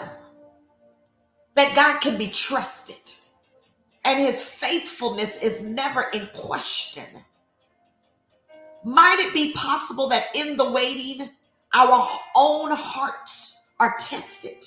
that 1.53 1.75
God 1.75 1.99
can 1.99 2.17
be 2.17 2.27
trusted 2.27 2.97
and 4.03 4.19
His 4.19 4.41
faithfulness 4.41 5.41
is 5.41 5.61
never 5.61 6.03
in 6.13 6.27
question, 6.33 7.05
might 8.83 9.19
it 9.19 9.33
be 9.33 9.53
possible 9.53 10.07
that 10.09 10.27
in 10.33 10.57
the 10.57 10.71
waiting, 10.71 11.29
our 11.73 12.09
own 12.35 12.71
hearts 12.71 13.65
are 13.79 13.95
tested? 13.99 14.65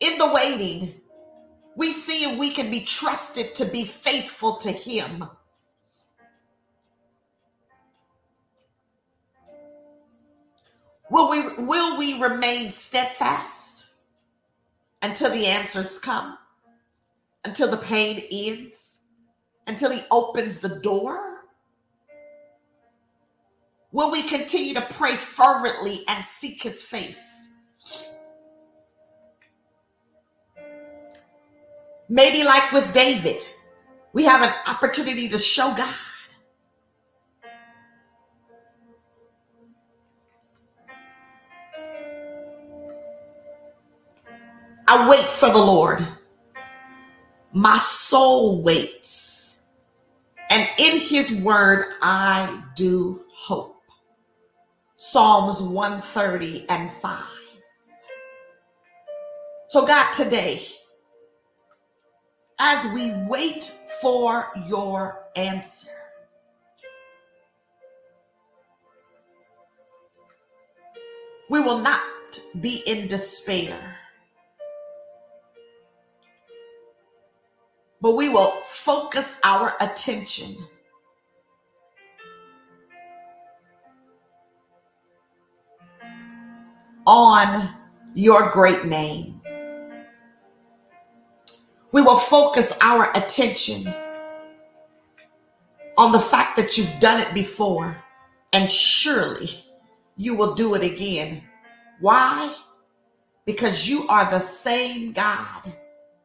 In 0.00 0.18
the 0.18 0.32
waiting, 0.34 1.00
we 1.76 1.92
see 1.92 2.24
if 2.24 2.38
we 2.38 2.50
can 2.50 2.70
be 2.70 2.80
trusted 2.80 3.54
to 3.54 3.64
be 3.64 3.84
faithful 3.84 4.56
to 4.56 4.70
Him. 4.70 5.24
Will 11.10 11.30
we, 11.30 11.64
will 11.64 11.98
we 11.98 12.18
remain 12.20 12.70
steadfast 12.70 13.94
until 15.02 15.30
the 15.30 15.46
answers 15.46 15.98
come, 15.98 16.38
until 17.44 17.70
the 17.70 17.76
pain 17.76 18.22
ends, 18.30 19.00
until 19.66 19.90
He 19.90 20.02
opens 20.10 20.58
the 20.58 20.80
door? 20.80 21.41
Will 23.92 24.10
we 24.10 24.22
continue 24.22 24.72
to 24.74 24.80
pray 24.80 25.16
fervently 25.16 26.02
and 26.08 26.24
seek 26.24 26.62
his 26.62 26.82
face? 26.82 27.50
Maybe, 32.08 32.42
like 32.42 32.72
with 32.72 32.90
David, 32.92 33.46
we 34.14 34.24
have 34.24 34.42
an 34.42 34.52
opportunity 34.66 35.28
to 35.28 35.38
show 35.38 35.74
God. 35.74 35.94
I 44.88 45.08
wait 45.08 45.24
for 45.24 45.48
the 45.50 45.58
Lord. 45.58 46.06
My 47.52 47.78
soul 47.78 48.62
waits. 48.62 49.62
And 50.50 50.68
in 50.78 50.98
his 50.98 51.40
word, 51.42 51.94
I 52.02 52.62
do 52.74 53.24
hope. 53.32 53.71
Psalms 55.04 55.60
130 55.60 56.64
and 56.68 56.88
5. 56.88 57.24
So, 59.66 59.84
God, 59.84 60.12
today, 60.12 60.62
as 62.60 62.86
we 62.94 63.10
wait 63.26 63.64
for 64.00 64.52
your 64.68 65.24
answer, 65.34 65.90
we 71.50 71.58
will 71.58 71.80
not 71.80 72.38
be 72.60 72.84
in 72.86 73.08
despair, 73.08 73.96
but 78.00 78.12
we 78.12 78.28
will 78.28 78.52
focus 78.62 79.36
our 79.42 79.74
attention 79.80 80.56
on 87.06 87.68
your 88.14 88.50
great 88.50 88.84
name. 88.84 89.40
We 91.92 92.00
will 92.00 92.16
focus 92.16 92.76
our 92.80 93.10
attention 93.16 93.92
on 95.98 96.12
the 96.12 96.20
fact 96.20 96.56
that 96.56 96.78
you've 96.78 96.98
done 97.00 97.20
it 97.20 97.34
before 97.34 98.02
and 98.52 98.70
surely 98.70 99.50
you 100.16 100.34
will 100.34 100.54
do 100.54 100.74
it 100.74 100.82
again. 100.82 101.42
Why? 102.00 102.54
Because 103.44 103.88
you 103.88 104.06
are 104.08 104.30
the 104.30 104.40
same 104.40 105.12
God 105.12 105.72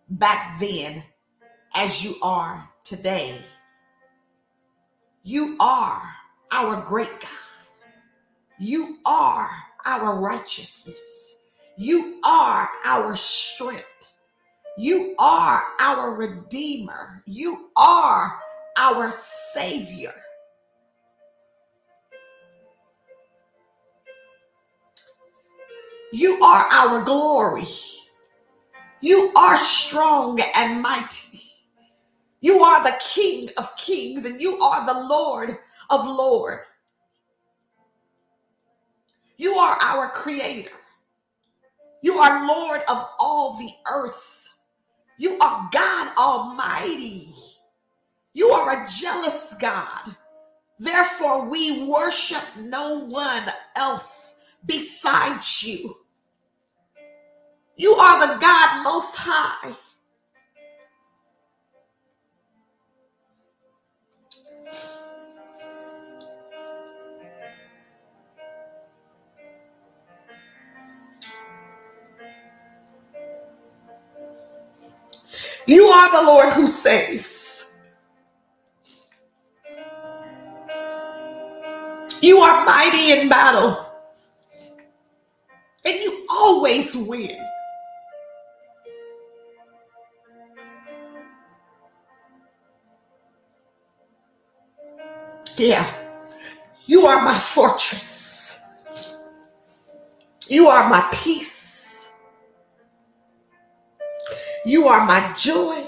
back 0.10 0.60
then 0.60 1.04
as 1.74 2.04
you 2.04 2.16
are 2.22 2.68
today. 2.84 3.40
You 5.24 5.58
are 5.60 6.02
our 6.52 6.82
great 6.82 7.20
God. 7.20 7.30
You 8.60 9.00
are 9.06 9.50
our 9.88 10.20
righteousness. 10.20 11.44
You 11.78 12.20
are 12.26 12.68
our 12.84 13.16
strength. 13.16 13.86
You 14.78 15.16
are 15.18 15.64
our 15.80 16.14
Redeemer. 16.14 17.24
You 17.26 17.70
are 17.78 18.40
our 18.78 19.12
Savior. 19.12 20.14
You 26.12 26.40
are 26.44 26.66
our 26.72 27.04
glory. 27.04 27.68
You 29.02 29.32
are 29.38 29.58
strong 29.58 30.40
and 30.56 30.82
mighty. 30.82 31.42
You 32.42 32.62
are 32.62 32.84
the 32.84 32.98
King 33.00 33.50
of 33.58 33.76
kings 33.78 34.26
and 34.26 34.42
you 34.42 34.60
are 34.60 34.86
the 34.86 35.08
Lord 35.08 35.58
of 35.90 36.06
lords. 36.06 36.66
You 39.38 39.54
are 39.54 39.78
our 39.82 40.10
creator. 40.10 40.72
You 42.02 42.18
are 42.20 42.48
Lord 42.48 42.82
of 42.90 43.08
all 43.20 43.58
the 43.58 43.72
earth. 43.92 44.54
You 45.20 45.38
are 45.40 45.70
God 45.72 46.14
Almighty. 46.18 47.34
You 48.34 48.50
are 48.50 48.84
a 48.84 48.88
jealous 48.88 49.56
God. 49.60 50.16
Therefore, 50.80 51.46
we 51.46 51.86
worship 51.86 52.44
no 52.60 53.00
one 53.00 53.46
else 53.76 54.40
besides 54.66 55.64
you. 55.64 55.98
You 57.76 57.94
are 57.94 58.28
the 58.28 58.40
God 58.40 58.84
most 58.84 59.16
high. 59.16 59.76
You 75.68 75.88
are 75.88 76.10
the 76.12 76.26
Lord 76.26 76.54
who 76.54 76.66
saves. 76.66 77.76
You 82.22 82.40
are 82.40 82.66
mighty 82.66 83.12
in 83.12 83.28
battle. 83.28 83.86
And 85.84 86.00
you 86.02 86.26
always 86.30 86.96
win. 86.96 87.38
Yeah. 95.58 95.94
You 96.86 97.08
are 97.08 97.22
my 97.22 97.38
fortress. 97.38 98.62
You 100.48 100.70
are 100.70 100.90
my 100.90 101.10
peace. 101.12 101.57
You 104.68 104.90
are 104.90 105.06
my 105.08 105.34
joy. 105.38 105.82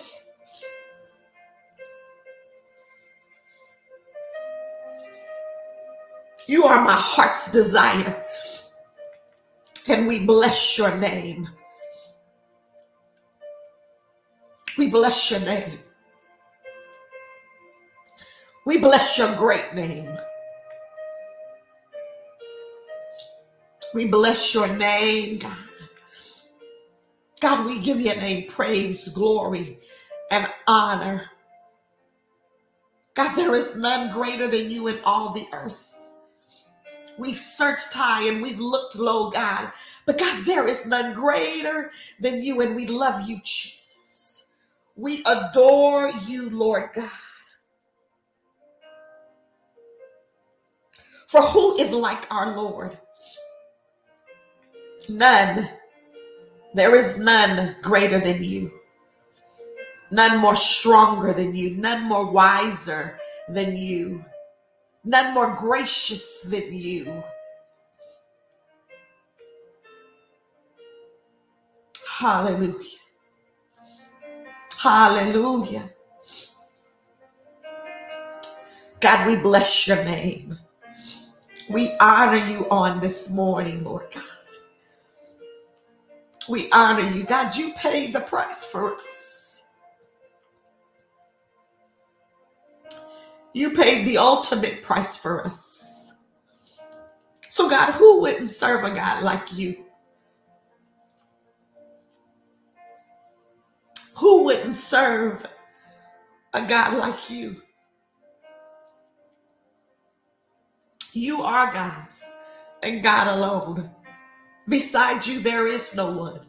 You 6.47 6.63
are 6.63 6.81
my 6.81 6.93
heart's 6.93 7.51
desire. 7.51 8.23
And 9.89 10.07
we 10.07 10.19
bless 10.19 10.77
your 10.77 10.95
name. 10.95 11.49
We 14.77 14.87
bless 14.87 15.29
your 15.29 15.41
name. 15.41 15.79
We 18.65 18.77
bless 18.77 19.17
your 19.17 19.35
great 19.35 19.73
name. 19.73 20.09
We 23.93 24.05
bless 24.05 24.53
your 24.53 24.67
name, 24.67 25.39
God. 25.39 25.68
God, 27.39 27.65
we 27.65 27.79
give 27.79 28.01
your 28.01 28.15
name 28.15 28.49
praise, 28.49 29.07
glory, 29.09 29.79
and 30.31 30.49
honor. 30.67 31.29
God, 33.13 33.35
there 33.35 33.55
is 33.55 33.75
none 33.75 34.11
greater 34.11 34.47
than 34.47 34.69
you 34.69 34.87
in 34.87 34.99
all 35.03 35.33
the 35.33 35.47
earth. 35.53 35.85
We've 37.17 37.37
searched 37.37 37.93
high 37.93 38.27
and 38.27 38.41
we've 38.41 38.59
looked 38.59 38.95
low, 38.95 39.29
God. 39.29 39.71
But 40.05 40.17
God, 40.17 40.45
there 40.45 40.67
is 40.67 40.85
none 40.85 41.13
greater 41.13 41.91
than 42.19 42.41
you, 42.41 42.61
and 42.61 42.75
we 42.75 42.87
love 42.87 43.27
you, 43.27 43.39
Jesus. 43.43 44.49
We 44.95 45.23
adore 45.25 46.09
you, 46.09 46.49
Lord 46.49 46.89
God. 46.95 47.09
For 51.27 51.41
who 51.41 51.77
is 51.77 51.93
like 51.93 52.25
our 52.33 52.57
Lord? 52.57 52.97
None. 55.09 55.69
There 56.73 56.95
is 56.95 57.17
none 57.17 57.75
greater 57.81 58.19
than 58.19 58.43
you, 58.43 58.71
none 60.11 60.39
more 60.39 60.55
stronger 60.55 61.33
than 61.33 61.55
you, 61.55 61.71
none 61.71 62.03
more 62.03 62.31
wiser 62.31 63.19
than 63.47 63.75
you, 63.75 64.23
none 65.03 65.33
more 65.33 65.55
gracious 65.55 66.41
than 66.41 66.71
you. 66.71 67.23
Hallelujah. 72.19 72.99
Hallelujah. 74.77 75.89
God, 78.99 79.27
we 79.27 79.37
bless 79.37 79.87
your 79.87 80.03
name. 80.03 80.57
We 81.69 81.95
honor 81.99 82.45
you 82.45 82.67
on 82.69 82.99
this 82.99 83.29
morning, 83.29 83.83
Lord 83.83 84.07
God. 84.13 84.38
We 86.49 86.69
honor 86.71 87.07
you. 87.09 87.23
God, 87.23 87.55
you 87.55 87.73
paid 87.73 88.13
the 88.13 88.21
price 88.21 88.65
for 88.65 88.95
us. 88.95 89.63
You 93.53 93.71
paid 93.71 94.05
the 94.05 94.17
ultimate 94.17 94.83
price 94.83 95.17
for 95.17 95.45
us. 95.45 96.13
So, 97.41 97.69
God, 97.69 97.93
who 97.93 98.21
wouldn't 98.21 98.51
serve 98.51 98.85
a 98.85 98.91
God 98.91 99.23
like 99.23 99.53
you? 99.57 99.85
Who 104.19 104.43
wouldn't 104.45 104.75
serve 104.75 105.45
a 106.53 106.65
God 106.67 106.97
like 106.97 107.29
you? 107.29 107.57
You 111.13 111.41
are 111.41 111.73
God 111.73 112.07
and 112.83 113.03
God 113.03 113.27
alone. 113.27 113.91
Beside 114.69 115.25
you, 115.25 115.39
there 115.39 115.67
is 115.67 115.95
no 115.95 116.11
one. 116.11 116.41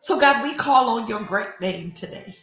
So, 0.00 0.20
God, 0.20 0.42
we 0.42 0.52
call 0.52 0.90
on 1.00 1.08
your 1.08 1.20
great 1.20 1.58
name 1.58 1.92
today. 1.92 2.36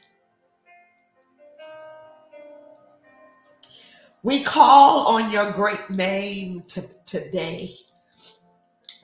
We 4.24 4.44
call 4.44 5.08
on 5.08 5.32
your 5.32 5.52
great 5.52 5.90
name 5.90 6.64
to, 6.70 6.84
today. 7.06 7.76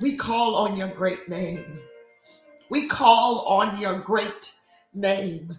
We 0.02 0.18
call 0.18 0.56
on 0.56 0.76
your 0.76 0.88
great 0.88 1.30
name. 1.30 1.80
We 2.70 2.88
call 2.88 3.42
on 3.42 3.80
your 3.80 4.00
great 4.00 4.54
name. 4.94 5.56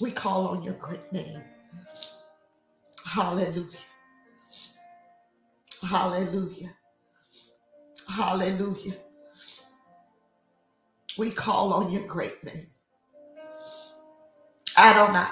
We 0.00 0.10
call 0.10 0.48
on 0.48 0.62
your 0.64 0.74
great 0.74 1.12
name. 1.12 1.42
Hallelujah. 3.06 3.68
Hallelujah. 5.88 6.76
Hallelujah. 8.08 8.96
We 11.18 11.30
call 11.30 11.72
on 11.74 11.90
your 11.92 12.06
great 12.06 12.42
name. 12.44 12.68
Adonai. 14.78 15.26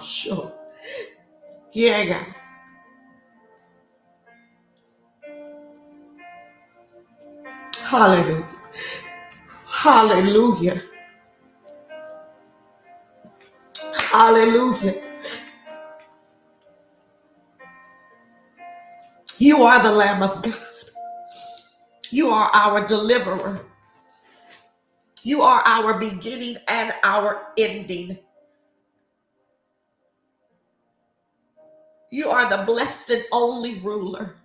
Sure. 0.00 0.52
Yeah, 1.72 2.04
God. 2.06 2.34
Hallelujah. 7.82 8.48
Hallelujah. 9.66 10.82
Hallelujah. 13.98 15.05
You 19.38 19.62
are 19.62 19.82
the 19.82 19.92
Lamb 19.92 20.22
of 20.22 20.42
God. 20.42 20.54
You 22.10 22.30
are 22.30 22.50
our 22.54 22.86
deliverer. 22.86 23.60
You 25.22 25.42
are 25.42 25.62
our 25.66 25.98
beginning 25.98 26.56
and 26.68 26.94
our 27.02 27.48
ending. 27.58 28.18
You 32.10 32.30
are 32.30 32.48
the 32.48 32.64
blessed 32.64 33.10
and 33.10 33.24
only 33.32 33.80
ruler. 33.80 34.36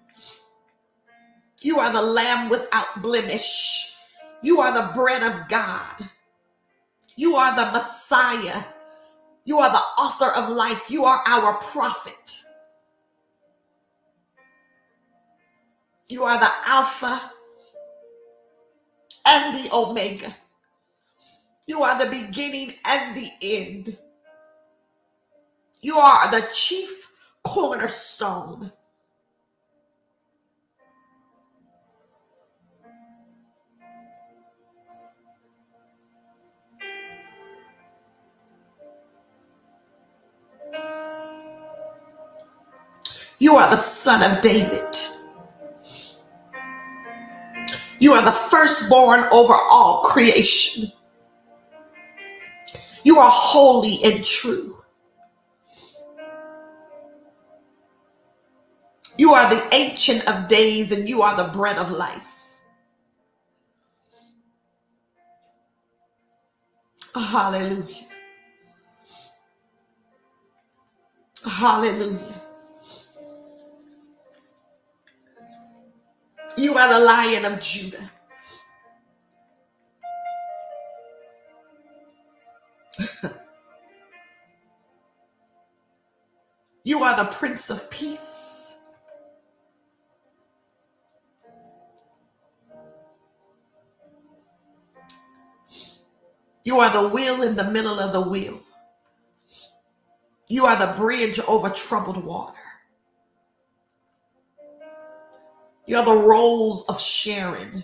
You 1.62 1.80
are 1.80 1.94
the 1.94 2.02
lamb 2.02 2.50
without 2.50 3.02
blemish. 3.02 3.96
You 4.42 4.60
are 4.60 4.74
the 4.74 4.92
bread 4.94 5.24
of 5.24 5.48
God. 5.48 6.10
You 7.16 7.36
are 7.36 7.56
the 7.56 7.72
Messiah. 7.72 8.64
You 9.46 9.60
are 9.60 9.72
the 9.72 10.02
author 10.02 10.32
of 10.32 10.50
life. 10.50 10.90
You 10.90 11.06
are 11.06 11.22
our 11.28 11.54
prophet. 11.56 12.42
You 16.12 16.26
are 16.26 16.38
the 16.38 16.52
Alpha 16.66 17.32
and 19.26 19.56
the 19.56 19.74
Omega. 19.74 20.36
You 21.68 21.84
are 21.84 21.98
the 21.98 22.12
beginning 22.12 22.74
and 22.84 23.16
the 23.16 23.32
end. 23.42 23.98
You 25.80 25.96
are 25.96 26.30
the 26.30 26.50
chief 26.54 27.10
cornerstone. 27.46 28.74
You 43.40 43.56
are 43.56 43.70
the 43.70 43.78
son 43.78 44.30
of 44.30 44.42
David. 44.42 45.11
You 48.02 48.14
are 48.14 48.26
the 48.26 48.32
firstborn 48.32 49.26
over 49.32 49.54
all 49.54 50.02
creation. 50.06 50.92
You 53.04 53.20
are 53.20 53.30
holy 53.32 54.00
and 54.04 54.26
true. 54.26 54.78
You 59.18 59.34
are 59.34 59.54
the 59.54 59.68
ancient 59.72 60.28
of 60.28 60.50
days 60.50 60.92
and 60.92 61.08
you 61.08 61.22
are 61.22 61.38
the 61.38 61.54
bread 61.54 61.78
of 61.78 61.92
life. 61.92 62.58
Hallelujah. 67.14 68.08
Hallelujah. 71.46 72.41
You 76.58 76.76
are 76.76 76.94
the 76.94 77.00
lion 77.06 77.46
of 77.46 77.60
Judah. 77.60 78.12
You 86.84 87.04
are 87.04 87.16
the 87.16 87.32
prince 87.32 87.70
of 87.70 87.92
peace. 87.92 88.80
You 96.64 96.80
are 96.80 96.92
the 96.92 97.08
wheel 97.10 97.44
in 97.44 97.56
the 97.56 97.64
middle 97.64 98.00
of 98.00 98.14
the 98.14 98.22
wheel. 98.22 98.62
You 100.50 100.66
are 100.66 100.76
the 100.78 100.94
bridge 101.00 101.40
over 101.42 101.70
troubled 101.70 102.24
water. 102.24 102.71
You 105.92 105.98
are 105.98 106.06
the 106.06 106.16
rose 106.16 106.86
of 106.88 107.02
Sharon. 107.02 107.84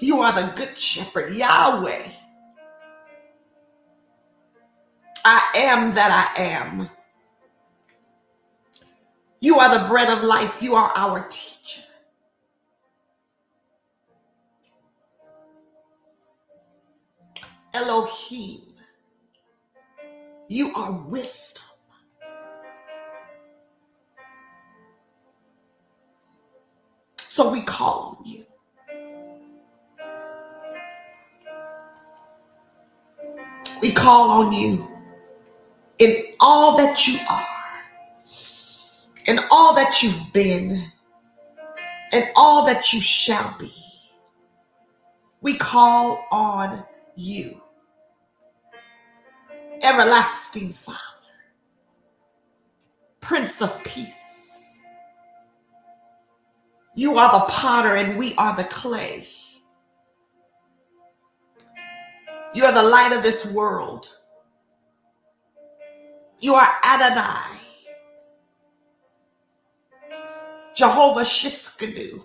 You 0.00 0.20
are 0.20 0.32
the 0.32 0.52
good 0.54 0.78
shepherd, 0.78 1.34
Yahweh. 1.34 2.06
I 5.24 5.42
am 5.56 5.92
that 5.96 6.30
I 6.36 6.40
am. 6.40 6.88
You 9.40 9.58
are 9.58 9.76
the 9.76 9.88
bread 9.88 10.16
of 10.16 10.22
life. 10.22 10.62
You 10.62 10.76
are 10.76 10.92
our 10.94 11.26
teacher. 11.28 11.82
Elohim. 17.74 18.60
You 20.46 20.72
are 20.76 20.92
wisdom. 20.92 21.73
So 27.34 27.50
we 27.50 27.62
call 27.62 28.16
on 28.20 28.24
you. 28.24 28.46
We 33.82 33.90
call 33.90 34.30
on 34.30 34.52
you 34.52 34.86
in 35.98 36.26
all 36.38 36.76
that 36.76 37.08
you 37.08 37.18
are, 37.28 37.82
in 39.26 39.40
all 39.50 39.74
that 39.74 40.00
you've 40.00 40.32
been, 40.32 40.92
and 42.12 42.24
all 42.36 42.64
that 42.66 42.92
you 42.92 43.00
shall 43.00 43.56
be. 43.58 43.74
We 45.40 45.58
call 45.58 46.24
on 46.30 46.84
you. 47.16 47.60
everlasting 49.82 50.72
Father, 50.72 51.34
Prince 53.20 53.60
of 53.60 53.82
Peace. 53.82 54.23
You 56.94 57.18
are 57.18 57.32
the 57.32 57.46
potter 57.52 57.96
and 57.96 58.18
we 58.18 58.34
are 58.36 58.56
the 58.56 58.64
clay. 58.64 59.26
You 62.54 62.64
are 62.66 62.72
the 62.72 62.82
light 62.82 63.12
of 63.12 63.22
this 63.22 63.50
world. 63.52 64.08
You 66.40 66.54
are 66.54 66.68
Adonai, 66.84 67.58
Jehovah 70.74 71.22
Shiskadu. 71.22 72.24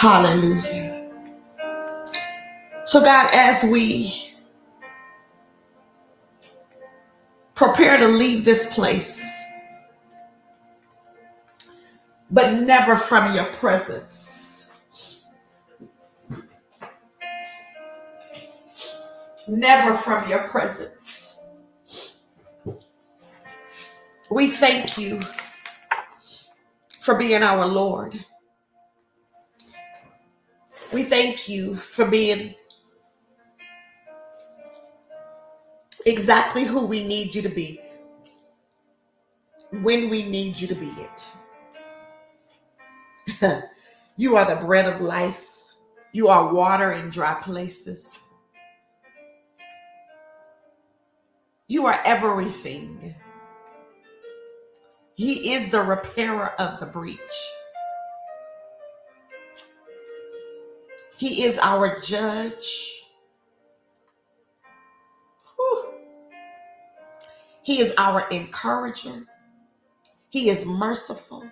Hallelujah. 0.00 0.73
So, 2.94 3.02
God, 3.02 3.28
as 3.34 3.64
we 3.64 4.30
prepare 7.56 7.96
to 7.96 8.06
leave 8.06 8.44
this 8.44 8.72
place, 8.72 9.44
but 12.30 12.52
never 12.60 12.94
from 12.94 13.34
your 13.34 13.46
presence, 13.46 14.78
never 19.48 19.94
from 19.94 20.30
your 20.30 20.46
presence, 20.46 21.40
we 24.30 24.50
thank 24.50 24.96
you 24.96 25.18
for 27.00 27.16
being 27.16 27.42
our 27.42 27.66
Lord. 27.66 28.24
We 30.92 31.02
thank 31.02 31.48
you 31.48 31.74
for 31.74 32.04
being 32.04 32.54
exactly 36.06 36.64
who 36.64 36.86
we 36.86 37.06
need 37.06 37.34
you 37.34 37.42
to 37.42 37.48
be 37.48 37.80
when 39.82 40.08
we 40.08 40.22
need 40.22 40.60
you 40.60 40.68
to 40.68 40.74
be 40.74 40.92
it. 40.98 41.30
you 44.16 44.36
are 44.36 44.44
the 44.44 44.64
bread 44.64 44.86
of 44.86 45.00
life, 45.00 45.46
you 46.12 46.28
are 46.28 46.52
water 46.52 46.92
in 46.92 47.10
dry 47.10 47.34
places. 47.42 48.20
You 51.66 51.86
are 51.86 51.98
everything. 52.04 53.14
He 55.14 55.54
is 55.54 55.70
the 55.70 55.80
repairer 55.80 56.52
of 56.60 56.78
the 56.78 56.86
breach. 56.86 57.18
He 61.16 61.44
is 61.44 61.58
our 61.58 62.00
judge. 62.00 63.03
He 67.64 67.80
is 67.80 67.94
our 67.96 68.28
encourager. 68.28 69.26
He 70.28 70.50
is 70.50 70.66
merciful. 70.66 71.48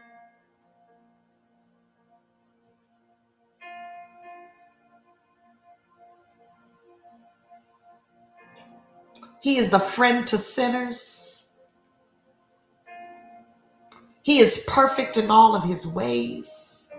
He 9.40 9.56
is 9.56 9.70
the 9.70 9.80
friend 9.80 10.26
to 10.28 10.38
sinners. 10.38 11.46
He 14.22 14.38
is 14.38 14.64
perfect 14.68 15.16
in 15.16 15.30
all 15.30 15.56
of 15.56 15.64
his 15.64 15.86
ways. 15.86 16.90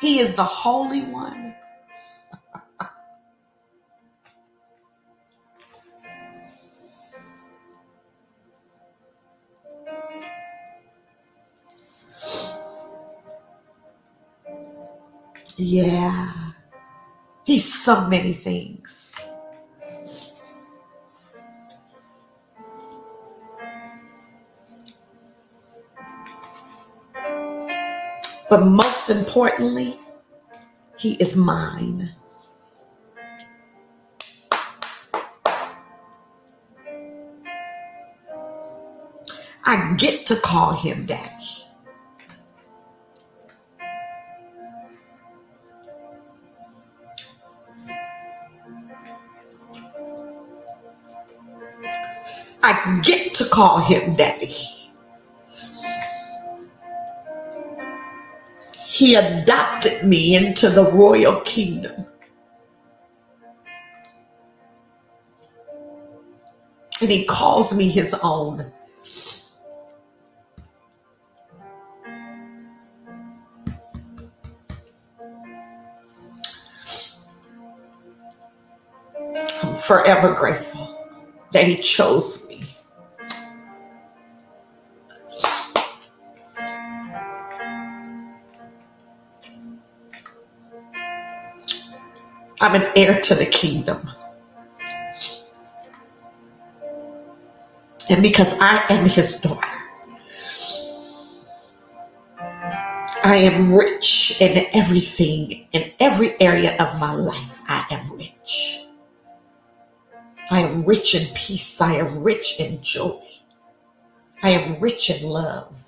He 0.00 0.18
is 0.18 0.34
the 0.34 0.44
Holy 0.44 1.04
One. 1.04 1.54
Yeah, 15.56 16.44
He's 17.44 17.70
so 17.70 18.08
many 18.08 18.32
things. 18.32 19.20
But 28.48 28.64
most 28.64 29.10
importantly, 29.10 29.98
he 30.96 31.14
is 31.14 31.36
mine. 31.36 32.14
I 39.66 39.94
get 39.98 40.24
to 40.26 40.36
call 40.36 40.72
him 40.72 41.04
daddy. 41.04 41.63
Get 53.02 53.32
to 53.34 53.44
call 53.46 53.78
him 53.78 54.14
daddy. 54.14 54.54
He 58.86 59.14
adopted 59.14 60.04
me 60.06 60.36
into 60.36 60.68
the 60.68 60.90
royal 60.92 61.40
kingdom. 61.40 62.06
And 67.00 67.10
he 67.10 67.24
calls 67.24 67.74
me 67.74 67.88
his 67.88 68.14
own. 68.22 68.70
I'm 79.62 79.74
forever 79.74 80.34
grateful 80.34 80.98
that 81.52 81.66
he 81.66 81.76
chose 81.76 82.48
me. 82.48 82.73
I'm 92.64 92.80
an 92.80 92.90
heir 92.96 93.20
to 93.20 93.34
the 93.34 93.44
kingdom. 93.44 94.08
And 98.08 98.22
because 98.22 98.58
I 98.58 98.82
am 98.88 99.06
his 99.06 99.38
daughter, 99.38 99.68
I 103.22 103.36
am 103.36 103.74
rich 103.74 104.40
in 104.40 104.66
everything, 104.72 105.68
in 105.72 105.92
every 106.00 106.40
area 106.40 106.74
of 106.78 106.98
my 106.98 107.12
life. 107.12 107.60
I 107.68 107.84
am 107.90 108.10
rich. 108.16 108.86
I 110.50 110.60
am 110.60 110.86
rich 110.86 111.14
in 111.14 111.34
peace. 111.34 111.82
I 111.82 111.96
am 111.96 112.22
rich 112.22 112.58
in 112.58 112.80
joy. 112.80 113.20
I 114.42 114.48
am 114.52 114.80
rich 114.80 115.10
in 115.10 115.28
love. 115.28 115.86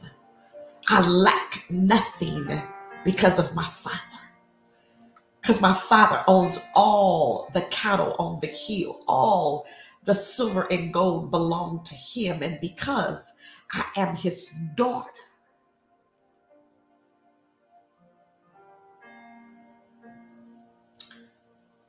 I 0.89 1.09
lack 1.09 1.65
nothing 1.71 2.47
because 3.03 3.39
of 3.39 3.55
my 3.55 3.65
Father 3.65 4.06
because 5.47 5.61
my 5.61 5.73
father 5.73 6.25
owns 6.27 6.59
all 6.75 7.49
the 7.55 7.61
cattle 7.71 8.17
on 8.19 8.41
the 8.41 8.49
hill, 8.49 9.01
all 9.07 9.65
the 10.03 10.13
silver 10.13 10.67
and 10.73 10.93
gold 10.93 11.31
belong 11.31 11.85
to 11.85 11.95
him. 11.95 12.43
And 12.43 12.59
because 12.61 13.33
I 13.71 13.85
am 13.95 14.17
his 14.17 14.53
daughter, 14.75 15.09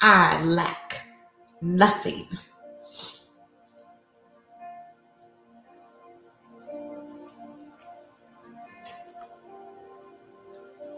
I 0.01 0.39
lack 0.43 1.07
nothing. 1.59 2.27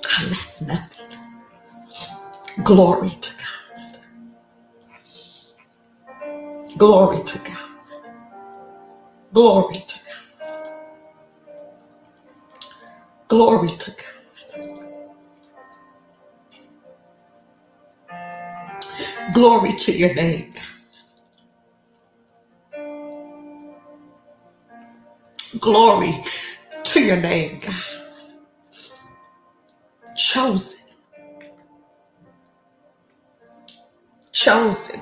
I 0.03 0.25
lack 0.27 0.61
nothing. 0.61 1.18
Glory 2.63 3.11
to 3.11 3.31
God. 3.37 3.59
Glory 6.77 7.23
to 7.23 7.39
God. 7.39 7.57
Glory 9.33 9.75
to 9.87 9.99
God. 10.05 10.23
Glory 13.29 13.69
to 13.69 13.91
God. 13.91 14.23
Glory 19.33 19.73
to 19.73 19.93
your 19.97 20.13
name. 20.15 20.53
Glory 25.59 26.23
to 26.85 27.03
your 27.03 27.17
name, 27.17 27.61
God. 27.61 27.75
Chosen, 30.17 30.88
chosen, 34.39 35.01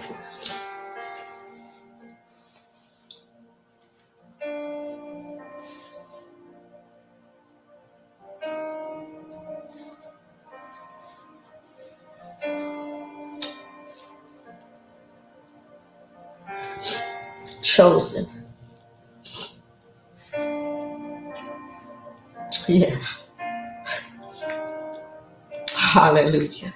chosen. 17.61 18.25
Yeah. 22.67 22.97
Hallelujah. 25.75 26.73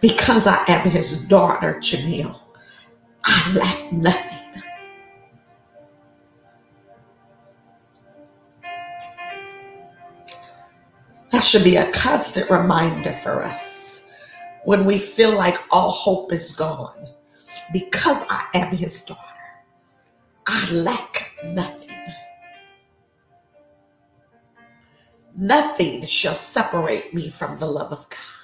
Because 0.00 0.46
I 0.46 0.64
am 0.68 0.88
his 0.88 1.22
daughter, 1.24 1.74
Janelle, 1.74 2.40
I 3.24 3.52
lack 3.54 3.92
nothing. 3.92 4.62
That 11.32 11.44
should 11.44 11.64
be 11.64 11.76
a 11.76 11.90
constant 11.92 12.50
reminder 12.50 13.12
for 13.12 13.42
us 13.42 14.08
when 14.64 14.84
we 14.84 14.98
feel 14.98 15.34
like 15.36 15.58
all 15.70 15.90
hope 15.90 16.32
is 16.32 16.52
gone. 16.52 17.08
Because 17.72 18.24
I 18.30 18.46
am 18.54 18.76
his 18.76 19.02
daughter, 19.04 19.20
I 20.46 20.70
lack 20.72 21.32
nothing. 21.44 21.88
Nothing 25.36 26.04
shall 26.06 26.34
separate 26.34 27.14
me 27.14 27.30
from 27.30 27.58
the 27.58 27.66
love 27.66 27.92
of 27.92 28.08
God. 28.10 28.39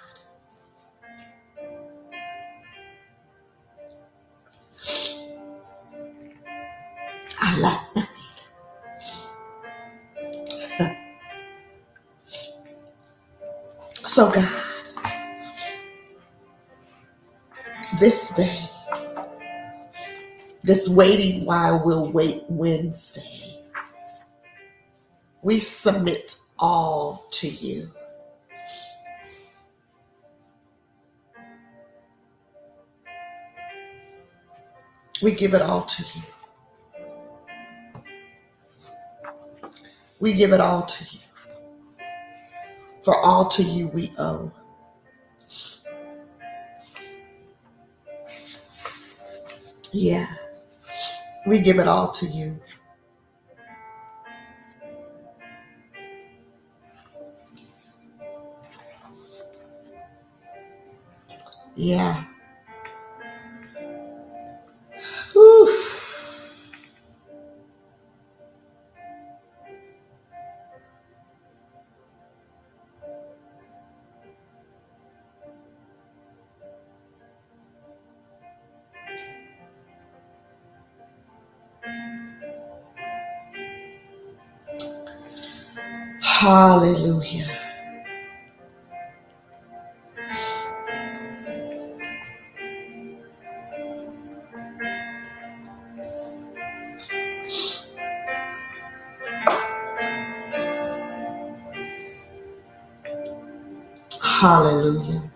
So, 14.17 14.31
God, 14.31 14.49
this 18.01 18.35
day, 18.35 18.59
this 20.63 20.89
waiting 20.89 21.45
while 21.45 21.83
we'll 21.85 22.11
wait 22.11 22.45
Wednesday, 22.49 23.61
we 25.43 25.61
submit 25.61 26.39
all 26.59 27.27
to 27.33 27.49
you. 27.49 27.91
We 35.23 35.33
give 35.33 35.55
it 35.55 35.63
all 35.63 35.83
to 35.83 36.03
you. 36.03 36.36
We 40.21 40.33
give 40.35 40.53
it 40.53 40.61
all 40.61 40.83
to 40.83 41.05
you. 41.05 41.21
For 43.03 43.17
all 43.21 43.47
to 43.49 43.63
you 43.63 43.89
we 43.89 44.13
owe. 44.19 44.53
Yeah, 49.93 50.27
we 51.47 51.61
give 51.61 51.79
it 51.79 51.89
all 51.89 52.11
to 52.13 52.27
you. 52.27 52.61
Yeah. 61.77 62.25
Hallelujah. 86.47 87.49
Hallelujah. 104.23 105.31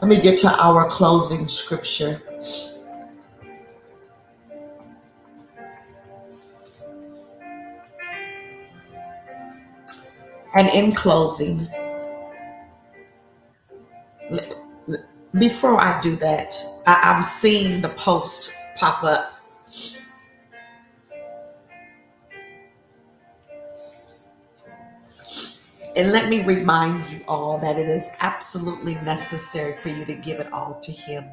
Let 0.00 0.08
me 0.08 0.20
get 0.20 0.38
to 0.40 0.50
our 0.62 0.88
closing 0.88 1.48
scripture. 1.48 2.22
And 10.54 10.68
in 10.68 10.92
closing, 10.92 11.66
before 15.38 15.80
I 15.80 15.98
do 16.00 16.16
that, 16.16 16.54
I'm 16.86 17.24
seeing 17.24 17.80
the 17.80 17.88
post 17.90 18.54
pop 18.76 19.02
up. 19.02 19.32
And 25.94 26.10
let 26.10 26.28
me 26.28 26.42
remind 26.42 27.08
you 27.10 27.22
all 27.28 27.58
that 27.58 27.78
it 27.78 27.88
is 27.88 28.10
absolutely 28.20 28.94
necessary 28.96 29.78
for 29.80 29.90
you 29.90 30.04
to 30.06 30.14
give 30.14 30.40
it 30.40 30.52
all 30.52 30.80
to 30.80 30.92
Him 30.92 31.24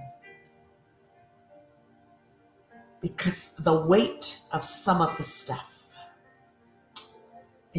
because 3.01 3.53
the 3.53 3.85
weight 3.85 4.41
of 4.51 4.63
some 4.65 5.01
of 5.01 5.17
the 5.17 5.23
stuff 5.23 5.68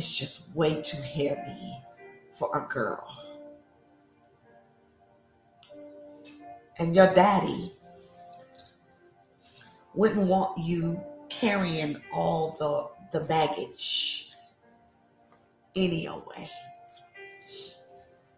is 0.00 0.10
just 0.10 0.54
way 0.54 0.80
too 0.80 1.02
heavy 1.02 1.76
for 2.32 2.48
a 2.56 2.66
girl. 2.72 3.06
And 6.78 6.94
your 6.94 7.12
daddy 7.12 7.74
wouldn't 9.94 10.26
want 10.26 10.58
you 10.58 10.98
carrying 11.28 12.00
all 12.10 12.56
the, 12.58 13.18
the 13.18 13.26
baggage 13.26 14.30
anyway. 15.76 16.48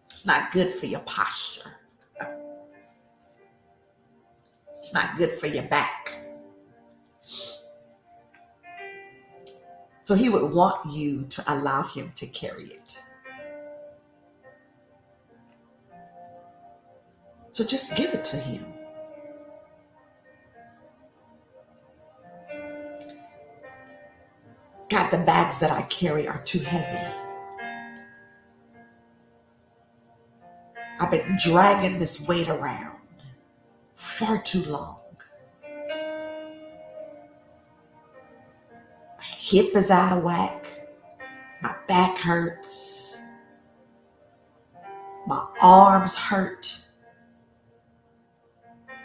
It's 0.05 0.25
not 0.25 0.51
good 0.51 0.69
for 0.69 0.87
your 0.87 0.99
posture. 1.01 1.71
It's 4.77 4.93
not 4.93 5.15
good 5.15 5.31
for 5.31 5.47
your 5.47 5.63
back. 5.63 6.13
So 10.03 10.15
he 10.15 10.29
would 10.29 10.53
want 10.53 10.91
you 10.91 11.23
to 11.29 11.43
allow 11.47 11.83
him 11.83 12.11
to 12.15 12.27
carry 12.27 12.65
it. 12.65 12.99
So 17.51 17.63
just 17.63 17.95
give 17.95 18.13
it 18.13 18.25
to 18.25 18.37
him. 18.37 18.65
God, 24.89 25.09
the 25.09 25.19
bags 25.19 25.59
that 25.59 25.71
I 25.71 25.83
carry 25.83 26.27
are 26.27 26.41
too 26.43 26.59
heavy. 26.59 27.13
I've 30.99 31.11
been 31.11 31.37
dragging 31.41 31.99
this 31.99 32.27
weight 32.27 32.49
around 32.49 32.99
far 33.95 34.41
too 34.41 34.63
long. 34.63 35.02
Hip 39.43 39.75
is 39.75 39.91
out 39.91 40.17
of 40.17 40.23
whack. 40.23 40.87
My 41.61 41.75
back 41.85 42.17
hurts. 42.17 43.19
My 45.27 45.45
arms 45.59 46.15
hurt. 46.15 46.81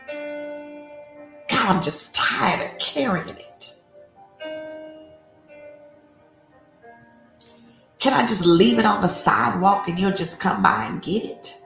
God, 0.07 1.74
I'm 1.74 1.82
just 1.82 2.14
tired 2.14 2.70
of 2.70 2.78
carrying 2.78 3.28
it. 3.28 3.82
Can 7.99 8.12
I 8.12 8.24
just 8.24 8.47
leave 8.47 8.78
it 8.78 8.86
on 8.86 9.03
the 9.03 9.09
sidewalk 9.09 9.89
and 9.89 9.99
you'll 9.99 10.12
just 10.12 10.39
come 10.39 10.62
by 10.62 10.84
and 10.84 11.03
get 11.03 11.24
it? 11.24 11.57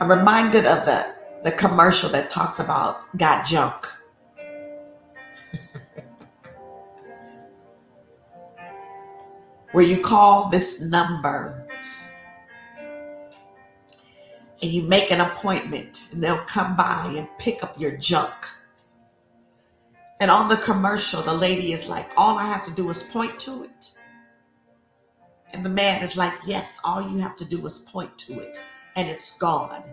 I'm 0.00 0.10
reminded 0.10 0.66
of 0.66 0.84
the, 0.84 1.14
the 1.42 1.52
commercial 1.52 2.10
that 2.10 2.28
talks 2.28 2.58
about 2.58 3.16
got 3.16 3.46
junk. 3.46 3.86
Where 9.72 9.84
you 9.84 9.98
call 10.00 10.50
this 10.50 10.80
number 10.82 11.66
and 14.62 14.70
you 14.70 14.82
make 14.82 15.10
an 15.10 15.20
appointment 15.20 16.08
and 16.12 16.22
they'll 16.22 16.36
come 16.38 16.76
by 16.76 17.14
and 17.16 17.28
pick 17.38 17.62
up 17.64 17.80
your 17.80 17.96
junk. 17.96 18.34
And 20.20 20.30
on 20.30 20.48
the 20.48 20.56
commercial, 20.56 21.22
the 21.22 21.34
lady 21.34 21.72
is 21.72 21.88
like, 21.88 22.10
All 22.16 22.38
I 22.38 22.44
have 22.44 22.62
to 22.64 22.70
do 22.70 22.88
is 22.90 23.02
point 23.02 23.38
to 23.40 23.64
it. 23.64 23.94
And 25.52 25.64
the 25.64 25.70
man 25.70 26.02
is 26.02 26.16
like, 26.16 26.32
Yes, 26.46 26.80
all 26.84 27.02
you 27.02 27.18
have 27.18 27.36
to 27.36 27.44
do 27.44 27.64
is 27.66 27.78
point 27.78 28.16
to 28.18 28.40
it, 28.40 28.62
and 28.96 29.08
it's 29.08 29.36
gone. 29.38 29.84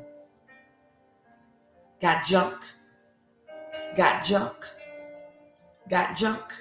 Got 2.01 2.25
junk, 2.25 2.63
got 3.95 4.23
junk, 4.25 4.65
got 5.89 6.17
junk. 6.17 6.53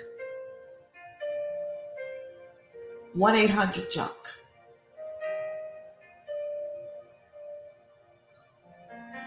1 3.14 3.34
800 3.34 3.90
junk. 3.90 4.12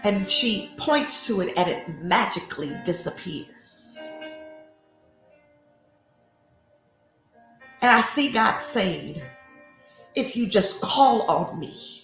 And 0.02 0.28
she 0.28 0.70
points 0.76 1.26
to 1.26 1.40
it 1.40 1.56
and 1.56 1.68
it 1.68 2.02
magically 2.02 2.76
disappears. 2.84 4.32
And 7.80 7.90
I 7.90 8.00
see 8.00 8.30
God 8.32 8.58
saying, 8.58 9.20
if 10.14 10.36
you 10.36 10.46
just 10.46 10.80
call 10.80 11.22
on 11.30 11.58
me, 11.58 11.95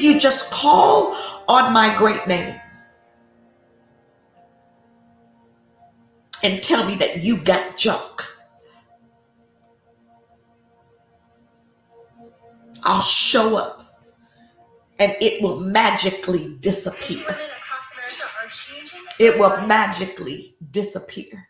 you 0.00 0.18
just 0.18 0.50
call 0.52 1.14
on 1.48 1.72
my 1.72 1.94
great 1.96 2.26
name 2.26 2.60
and 6.42 6.62
tell 6.62 6.84
me 6.84 6.94
that 6.96 7.18
you 7.22 7.36
got 7.38 7.76
junk, 7.76 8.22
I'll 12.84 13.02
show 13.02 13.56
up 13.56 14.00
and 14.98 15.16
it 15.20 15.42
will 15.42 15.60
magically 15.60 16.56
disappear. 16.60 17.24
It 19.18 19.38
will 19.38 19.66
magically 19.66 20.56
disappear. 20.70 21.48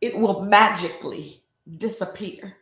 It 0.00 0.18
will 0.18 0.42
magically 0.44 1.44
disappear. 1.78 2.56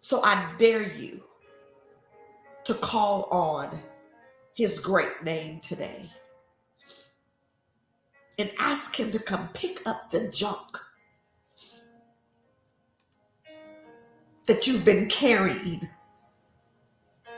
So 0.00 0.22
I 0.24 0.52
dare 0.58 0.92
you 0.92 1.22
to 2.64 2.74
call 2.74 3.28
on 3.30 3.78
his 4.54 4.78
great 4.78 5.22
name 5.22 5.60
today 5.60 6.10
and 8.38 8.50
ask 8.58 8.98
him 8.98 9.10
to 9.10 9.18
come 9.18 9.48
pick 9.52 9.86
up 9.86 10.10
the 10.10 10.28
junk 10.28 10.78
that 14.46 14.66
you've 14.66 14.84
been 14.84 15.06
carrying 15.08 15.88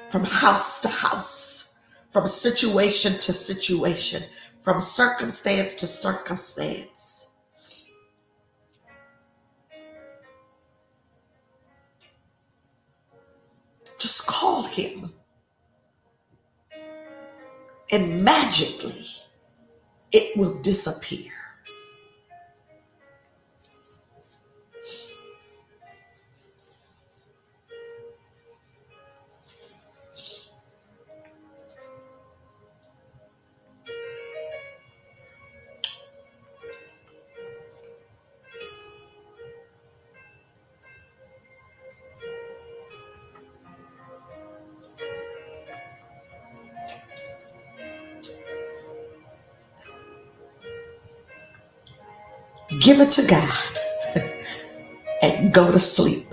from 0.08 0.24
house 0.24 0.80
to 0.82 0.88
house, 0.88 1.74
from 2.10 2.28
situation 2.28 3.14
to 3.14 3.32
situation, 3.32 4.22
from 4.58 4.78
circumstance 4.78 5.74
to 5.74 5.86
circumstance. 5.86 7.11
Just 14.03 14.26
call 14.26 14.64
him. 14.64 15.12
And 17.92 18.24
magically, 18.24 19.07
it 20.11 20.36
will 20.36 20.61
disappear. 20.61 21.30
Give 52.93 53.01
it 53.01 53.11
to 53.12 53.26
God 53.26 53.78
and 55.22 55.51
go 55.51 55.72
to 55.72 55.78
sleep. 55.78 56.30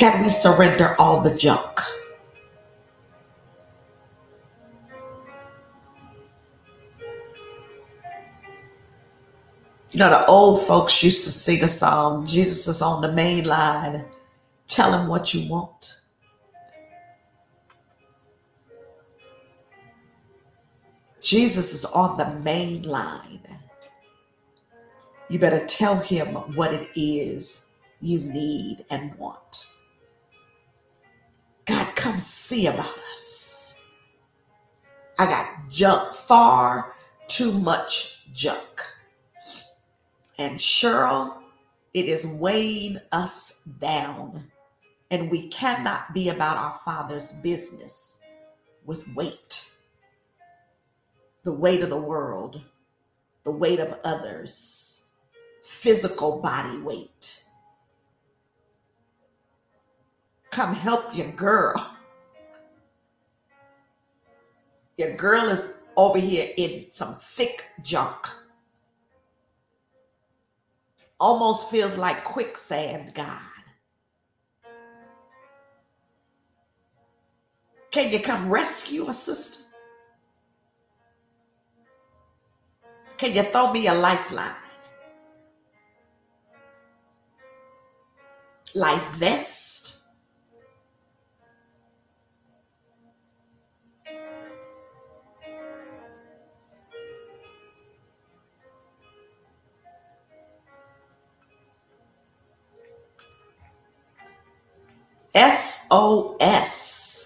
God, 0.00 0.20
we 0.20 0.30
surrender 0.30 0.96
all 0.98 1.20
the 1.20 1.32
junk. 1.32 1.78
You 9.92 10.00
know, 10.00 10.10
the 10.10 10.26
old 10.26 10.66
folks 10.66 11.04
used 11.04 11.22
to 11.22 11.30
sing 11.30 11.62
a 11.62 11.68
song, 11.68 12.26
Jesus 12.26 12.66
is 12.66 12.82
on 12.82 13.00
the 13.00 13.12
main 13.12 13.44
line. 13.44 14.06
Tell 14.66 14.92
him 14.92 15.06
what 15.06 15.32
you 15.32 15.48
want. 15.48 16.00
Jesus 21.28 21.74
is 21.74 21.84
on 21.84 22.16
the 22.16 22.40
main 22.40 22.84
line. 22.84 23.42
You 25.28 25.38
better 25.38 25.62
tell 25.66 25.96
him 25.96 26.28
what 26.56 26.72
it 26.72 26.88
is 26.96 27.66
you 28.00 28.20
need 28.20 28.86
and 28.88 29.14
want. 29.16 29.74
God, 31.66 31.94
come 31.96 32.16
see 32.18 32.66
about 32.66 32.98
us. 33.14 33.78
I 35.18 35.26
got 35.26 35.68
junk, 35.68 36.14
far 36.14 36.94
too 37.26 37.52
much 37.52 38.24
junk. 38.32 38.86
And 40.38 40.58
Cheryl, 40.58 41.42
it 41.92 42.06
is 42.06 42.26
weighing 42.26 43.00
us 43.12 43.64
down. 43.78 44.50
And 45.10 45.30
we 45.30 45.48
cannot 45.48 46.14
be 46.14 46.30
about 46.30 46.56
our 46.56 46.78
Father's 46.86 47.34
business 47.34 48.20
with 48.86 49.06
weight 49.14 49.57
the 51.44 51.52
weight 51.52 51.82
of 51.82 51.90
the 51.90 52.00
world, 52.00 52.60
the 53.44 53.50
weight 53.50 53.80
of 53.80 53.98
others, 54.04 55.06
physical 55.62 56.40
body 56.40 56.78
weight. 56.78 57.44
Come 60.50 60.74
help 60.74 61.14
your 61.14 61.30
girl. 61.32 61.96
Your 64.96 65.14
girl 65.14 65.48
is 65.48 65.72
over 65.96 66.18
here 66.18 66.50
in 66.56 66.86
some 66.90 67.14
thick 67.16 67.64
junk. 67.82 68.26
Almost 71.20 71.70
feels 71.70 71.96
like 71.96 72.24
quicksand, 72.24 73.14
God. 73.14 73.40
Can 77.90 78.12
you 78.12 78.20
come 78.20 78.50
rescue 78.50 79.08
a 79.08 79.14
sister? 79.14 79.67
Can 83.18 83.34
you 83.34 83.42
throw 83.42 83.72
me 83.72 83.88
a 83.88 83.94
lifeline? 83.94 84.54
Life 88.74 89.16
vest? 89.16 90.04
SOS. 105.34 107.17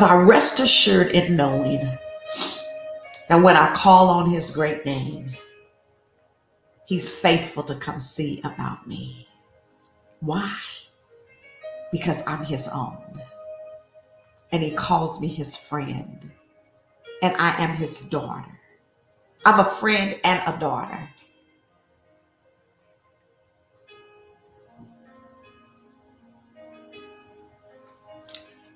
But 0.00 0.10
I 0.12 0.16
rest 0.16 0.60
assured 0.60 1.12
in 1.12 1.36
knowing 1.36 1.98
that 3.28 3.42
when 3.42 3.54
I 3.54 3.70
call 3.74 4.08
on 4.08 4.30
his 4.30 4.50
great 4.50 4.86
name, 4.86 5.36
he's 6.86 7.10
faithful 7.10 7.62
to 7.64 7.74
come 7.74 8.00
see 8.00 8.40
about 8.42 8.86
me. 8.86 9.28
Why? 10.20 10.56
Because 11.92 12.26
I'm 12.26 12.46
his 12.46 12.66
own. 12.68 12.96
And 14.52 14.62
he 14.62 14.70
calls 14.70 15.20
me 15.20 15.28
his 15.28 15.58
friend. 15.58 16.30
And 17.20 17.36
I 17.36 17.62
am 17.62 17.76
his 17.76 18.00
daughter. 18.08 18.58
I'm 19.44 19.60
a 19.60 19.68
friend 19.68 20.18
and 20.24 20.42
a 20.46 20.58
daughter. 20.58 21.10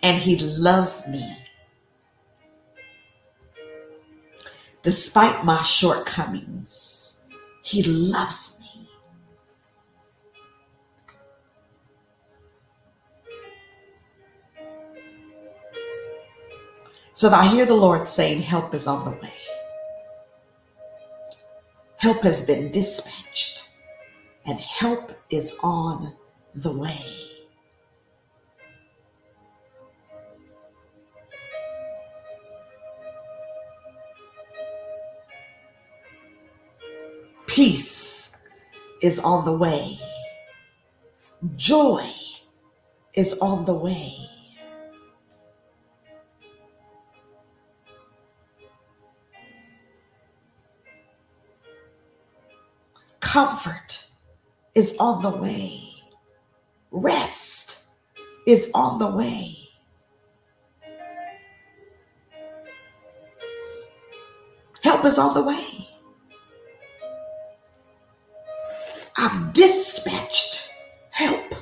And 0.04 0.18
he 0.22 0.36
loves 0.36 1.08
me. 1.08 1.38
Despite 4.82 5.46
my 5.46 5.62
shortcomings, 5.62 7.20
he 7.62 7.82
loves 7.82 8.60
me. 8.60 8.88
So 17.14 17.30
I 17.30 17.46
hear 17.46 17.64
the 17.64 17.74
Lord 17.74 18.06
saying, 18.06 18.42
Help 18.42 18.74
is 18.74 18.86
on 18.86 19.06
the 19.06 19.12
way. 19.12 19.32
Help 21.96 22.22
has 22.24 22.44
been 22.44 22.70
dispatched, 22.70 23.70
and 24.46 24.60
help 24.60 25.12
is 25.30 25.56
on 25.62 26.12
the 26.54 26.76
way. 26.76 27.33
Peace 37.54 38.36
is 39.00 39.20
on 39.20 39.44
the 39.44 39.56
way. 39.56 39.96
Joy 41.54 42.04
is 43.12 43.38
on 43.38 43.64
the 43.64 43.72
way. 43.72 44.12
Comfort 53.20 54.08
is 54.74 54.96
on 54.98 55.22
the 55.22 55.30
way. 55.30 55.80
Rest 56.90 57.84
is 58.48 58.68
on 58.74 58.98
the 58.98 59.16
way. 59.16 59.56
Help 64.82 65.04
is 65.04 65.18
on 65.18 65.34
the 65.34 65.42
way. 65.44 65.93
I've 69.24 69.54
dispatched 69.54 70.68
help. 71.10 71.54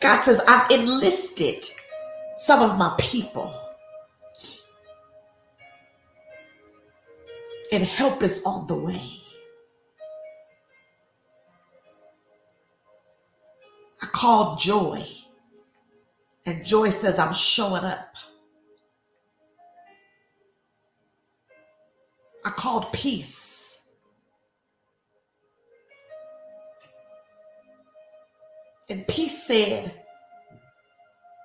God 0.00 0.22
says, 0.22 0.40
I've 0.46 0.70
enlisted 0.70 1.64
some 2.36 2.62
of 2.62 2.78
my 2.78 2.94
people 2.96 3.52
and 7.72 7.82
help 7.82 8.22
is 8.22 8.40
on 8.46 8.68
the 8.68 8.76
way. 8.76 9.20
I 14.00 14.06
called 14.06 14.60
Joy, 14.60 15.04
and 16.46 16.64
Joy 16.64 16.90
says, 16.90 17.18
I'm 17.18 17.34
showing 17.34 17.82
up. 17.82 18.07
Called 22.58 22.92
Peace. 22.92 23.86
And 28.90 29.06
Peace 29.06 29.46
said, 29.46 29.94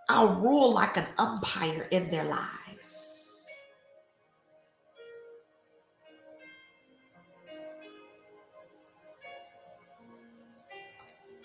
I'll 0.09 0.33
rule 0.33 0.73
like 0.73 0.97
an 0.97 1.05
umpire 1.19 1.87
in 1.91 2.09
their 2.09 2.23
lives. 2.23 3.47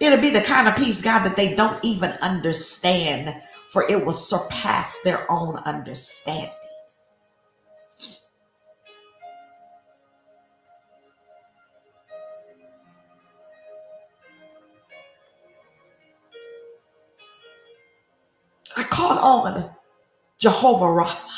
It'll 0.01 0.19
be 0.19 0.31
the 0.31 0.41
kind 0.41 0.67
of 0.67 0.77
peace, 0.77 1.03
God, 1.03 1.25
that 1.25 1.37
they 1.37 1.55
don't 1.55 1.85
even 1.85 2.13
understand, 2.23 3.37
for 3.69 3.85
it 3.91 4.03
will 4.03 4.15
surpass 4.15 4.99
their 5.05 5.31
own 5.31 5.57
understanding. 5.57 6.55
Jehovah 20.39 20.85
Rapha. 20.85 21.29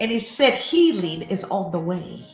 And 0.00 0.10
he 0.10 0.20
said, 0.20 0.54
healing 0.54 1.22
is 1.22 1.44
on 1.44 1.72
the 1.72 1.78
way. 1.78 2.24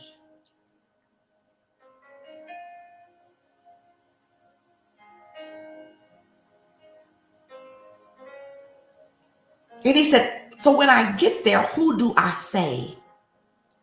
And 9.83 9.95
he 9.95 10.03
said, 10.03 10.51
So 10.59 10.75
when 10.75 10.89
I 10.89 11.11
get 11.13 11.43
there, 11.43 11.61
who 11.61 11.97
do 11.97 12.13
I 12.17 12.31
say 12.31 12.97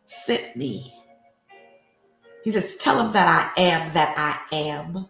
sent 0.05 0.55
me? 0.55 0.93
He 2.43 2.51
says, 2.51 2.75
Tell 2.75 2.99
him 2.99 3.13
that 3.13 3.53
I 3.55 3.61
am 3.61 3.93
that 3.93 4.13
I 4.17 4.55
am. 4.55 5.09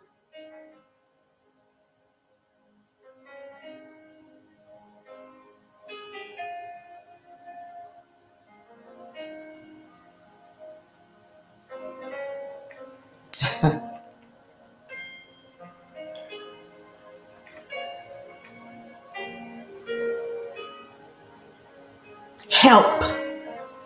Help 22.73 23.03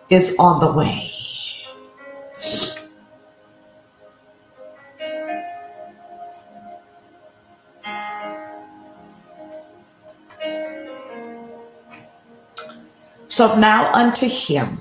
is 0.10 0.34
on 0.40 0.62
the 0.62 0.72
way. 0.72 1.12
So 13.28 13.60
now 13.60 13.92
unto 13.92 14.26
him 14.26 14.80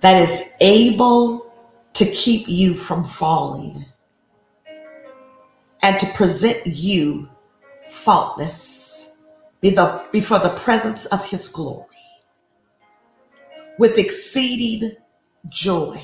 that 0.00 0.16
is 0.16 0.48
able 0.62 1.52
to 1.92 2.06
keep 2.06 2.48
you 2.48 2.72
from 2.72 3.04
falling 3.04 3.84
and 5.82 5.98
to 5.98 6.06
present 6.14 6.66
you 6.66 7.28
faultless 7.90 8.91
before 9.62 10.40
the 10.40 10.54
presence 10.56 11.06
of 11.06 11.24
his 11.26 11.48
glory 11.48 11.86
with 13.78 13.96
exceeding 13.96 14.92
joy. 15.48 16.02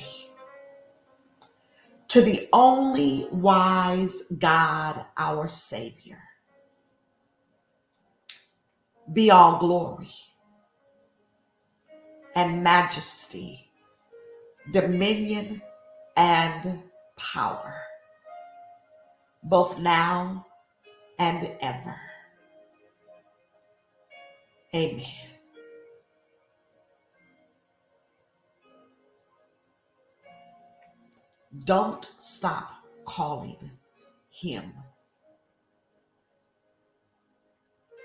To 2.09 2.23
the 2.23 2.49
only 2.55 3.27
wise 3.31 4.23
God, 4.39 5.05
our 5.19 5.47
Savior, 5.47 6.23
be 9.13 9.31
all 9.31 9.59
glory 9.59 10.09
and 12.35 12.63
majesty, 12.63 13.71
dominion 14.73 15.61
and 16.17 16.83
power, 17.17 17.83
both 19.43 19.79
now 19.79 20.47
and 21.19 21.55
ever. 21.61 22.08
Amen. 24.75 25.05
Don't 31.65 32.05
stop 32.19 32.73
calling 33.05 33.57
him. 34.31 34.73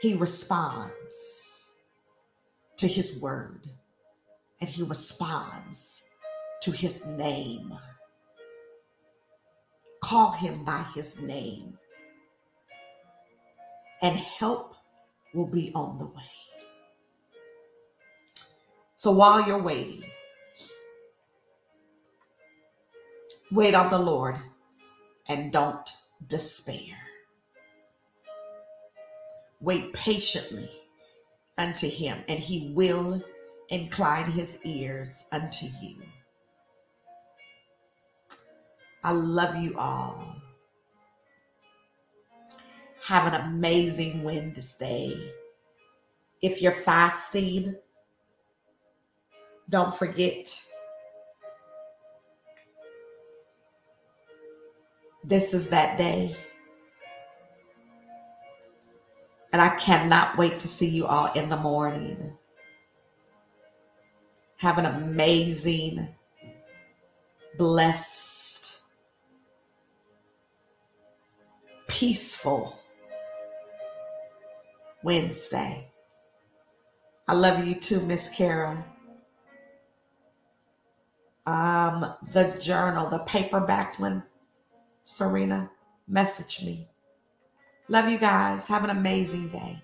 He 0.01 0.14
responds 0.14 1.74
to 2.78 2.88
his 2.88 3.20
word 3.20 3.68
and 4.61 4.70
he 4.70 4.84
responds 4.84 6.03
to 6.61 6.72
his 6.72 7.05
name. 7.05 7.74
Call 10.01 10.32
him 10.32 10.64
by 10.64 10.86
his 10.95 11.22
name, 11.22 11.78
and 14.01 14.18
help 14.18 14.76
will 15.34 15.47
be 15.47 15.72
on 15.74 15.97
the 15.97 16.05
way. 16.05 16.53
So 19.04 19.12
while 19.12 19.45
you're 19.45 19.62
waiting, 19.62 20.06
wait 23.51 23.76
on 23.76 23.89
the 23.89 23.99
Lord 23.99 24.38
and 25.28 25.51
don't 25.51 25.89
despair. 26.26 26.95
Wait 29.60 29.91
patiently 29.91 30.70
unto 31.58 31.89
him, 31.89 32.20
and 32.30 32.39
he 32.39 32.72
will 32.74 33.22
incline 33.68 34.32
his 34.32 34.58
ears 34.64 35.26
unto 35.34 35.66
you. 35.82 35.97
I 39.04 39.12
love 39.12 39.58
you 39.58 39.78
all. 39.78 40.38
Have 43.08 43.34
an 43.34 43.41
amazing 43.41 44.24
Wednesday. 44.24 45.34
If 46.41 46.62
you're 46.62 46.72
fasting, 46.72 47.76
don't 49.70 49.95
forget 49.95 50.59
this 55.24 55.53
is 55.53 55.70
that 55.70 55.97
day. 55.97 56.36
And 59.51 59.61
I 59.61 59.70
cannot 59.76 60.38
wait 60.38 60.59
to 60.59 60.68
see 60.68 60.89
you 60.89 61.05
all 61.05 61.32
in 61.34 61.49
the 61.49 61.57
morning. 61.57 62.38
Have 64.57 64.78
an 64.78 64.86
amazing, 64.86 66.07
blessed, 67.57 68.82
peaceful 71.88 72.80
Wednesday. 75.03 75.88
I 77.28 77.34
love 77.34 77.66
you 77.66 77.76
too, 77.76 78.01
Miss 78.01 78.30
Kara. 78.30 78.86
Um, 81.45 82.13
the 82.31 82.57
journal, 82.59 83.09
the 83.09 83.19
paperback 83.19 83.99
one, 83.99 84.23
Serena, 85.03 85.69
message 86.07 86.63
me. 86.63 86.87
Love 87.89 88.09
you 88.09 88.17
guys. 88.17 88.67
Have 88.67 88.85
an 88.85 88.89
amazing 88.89 89.49
day. 89.49 89.82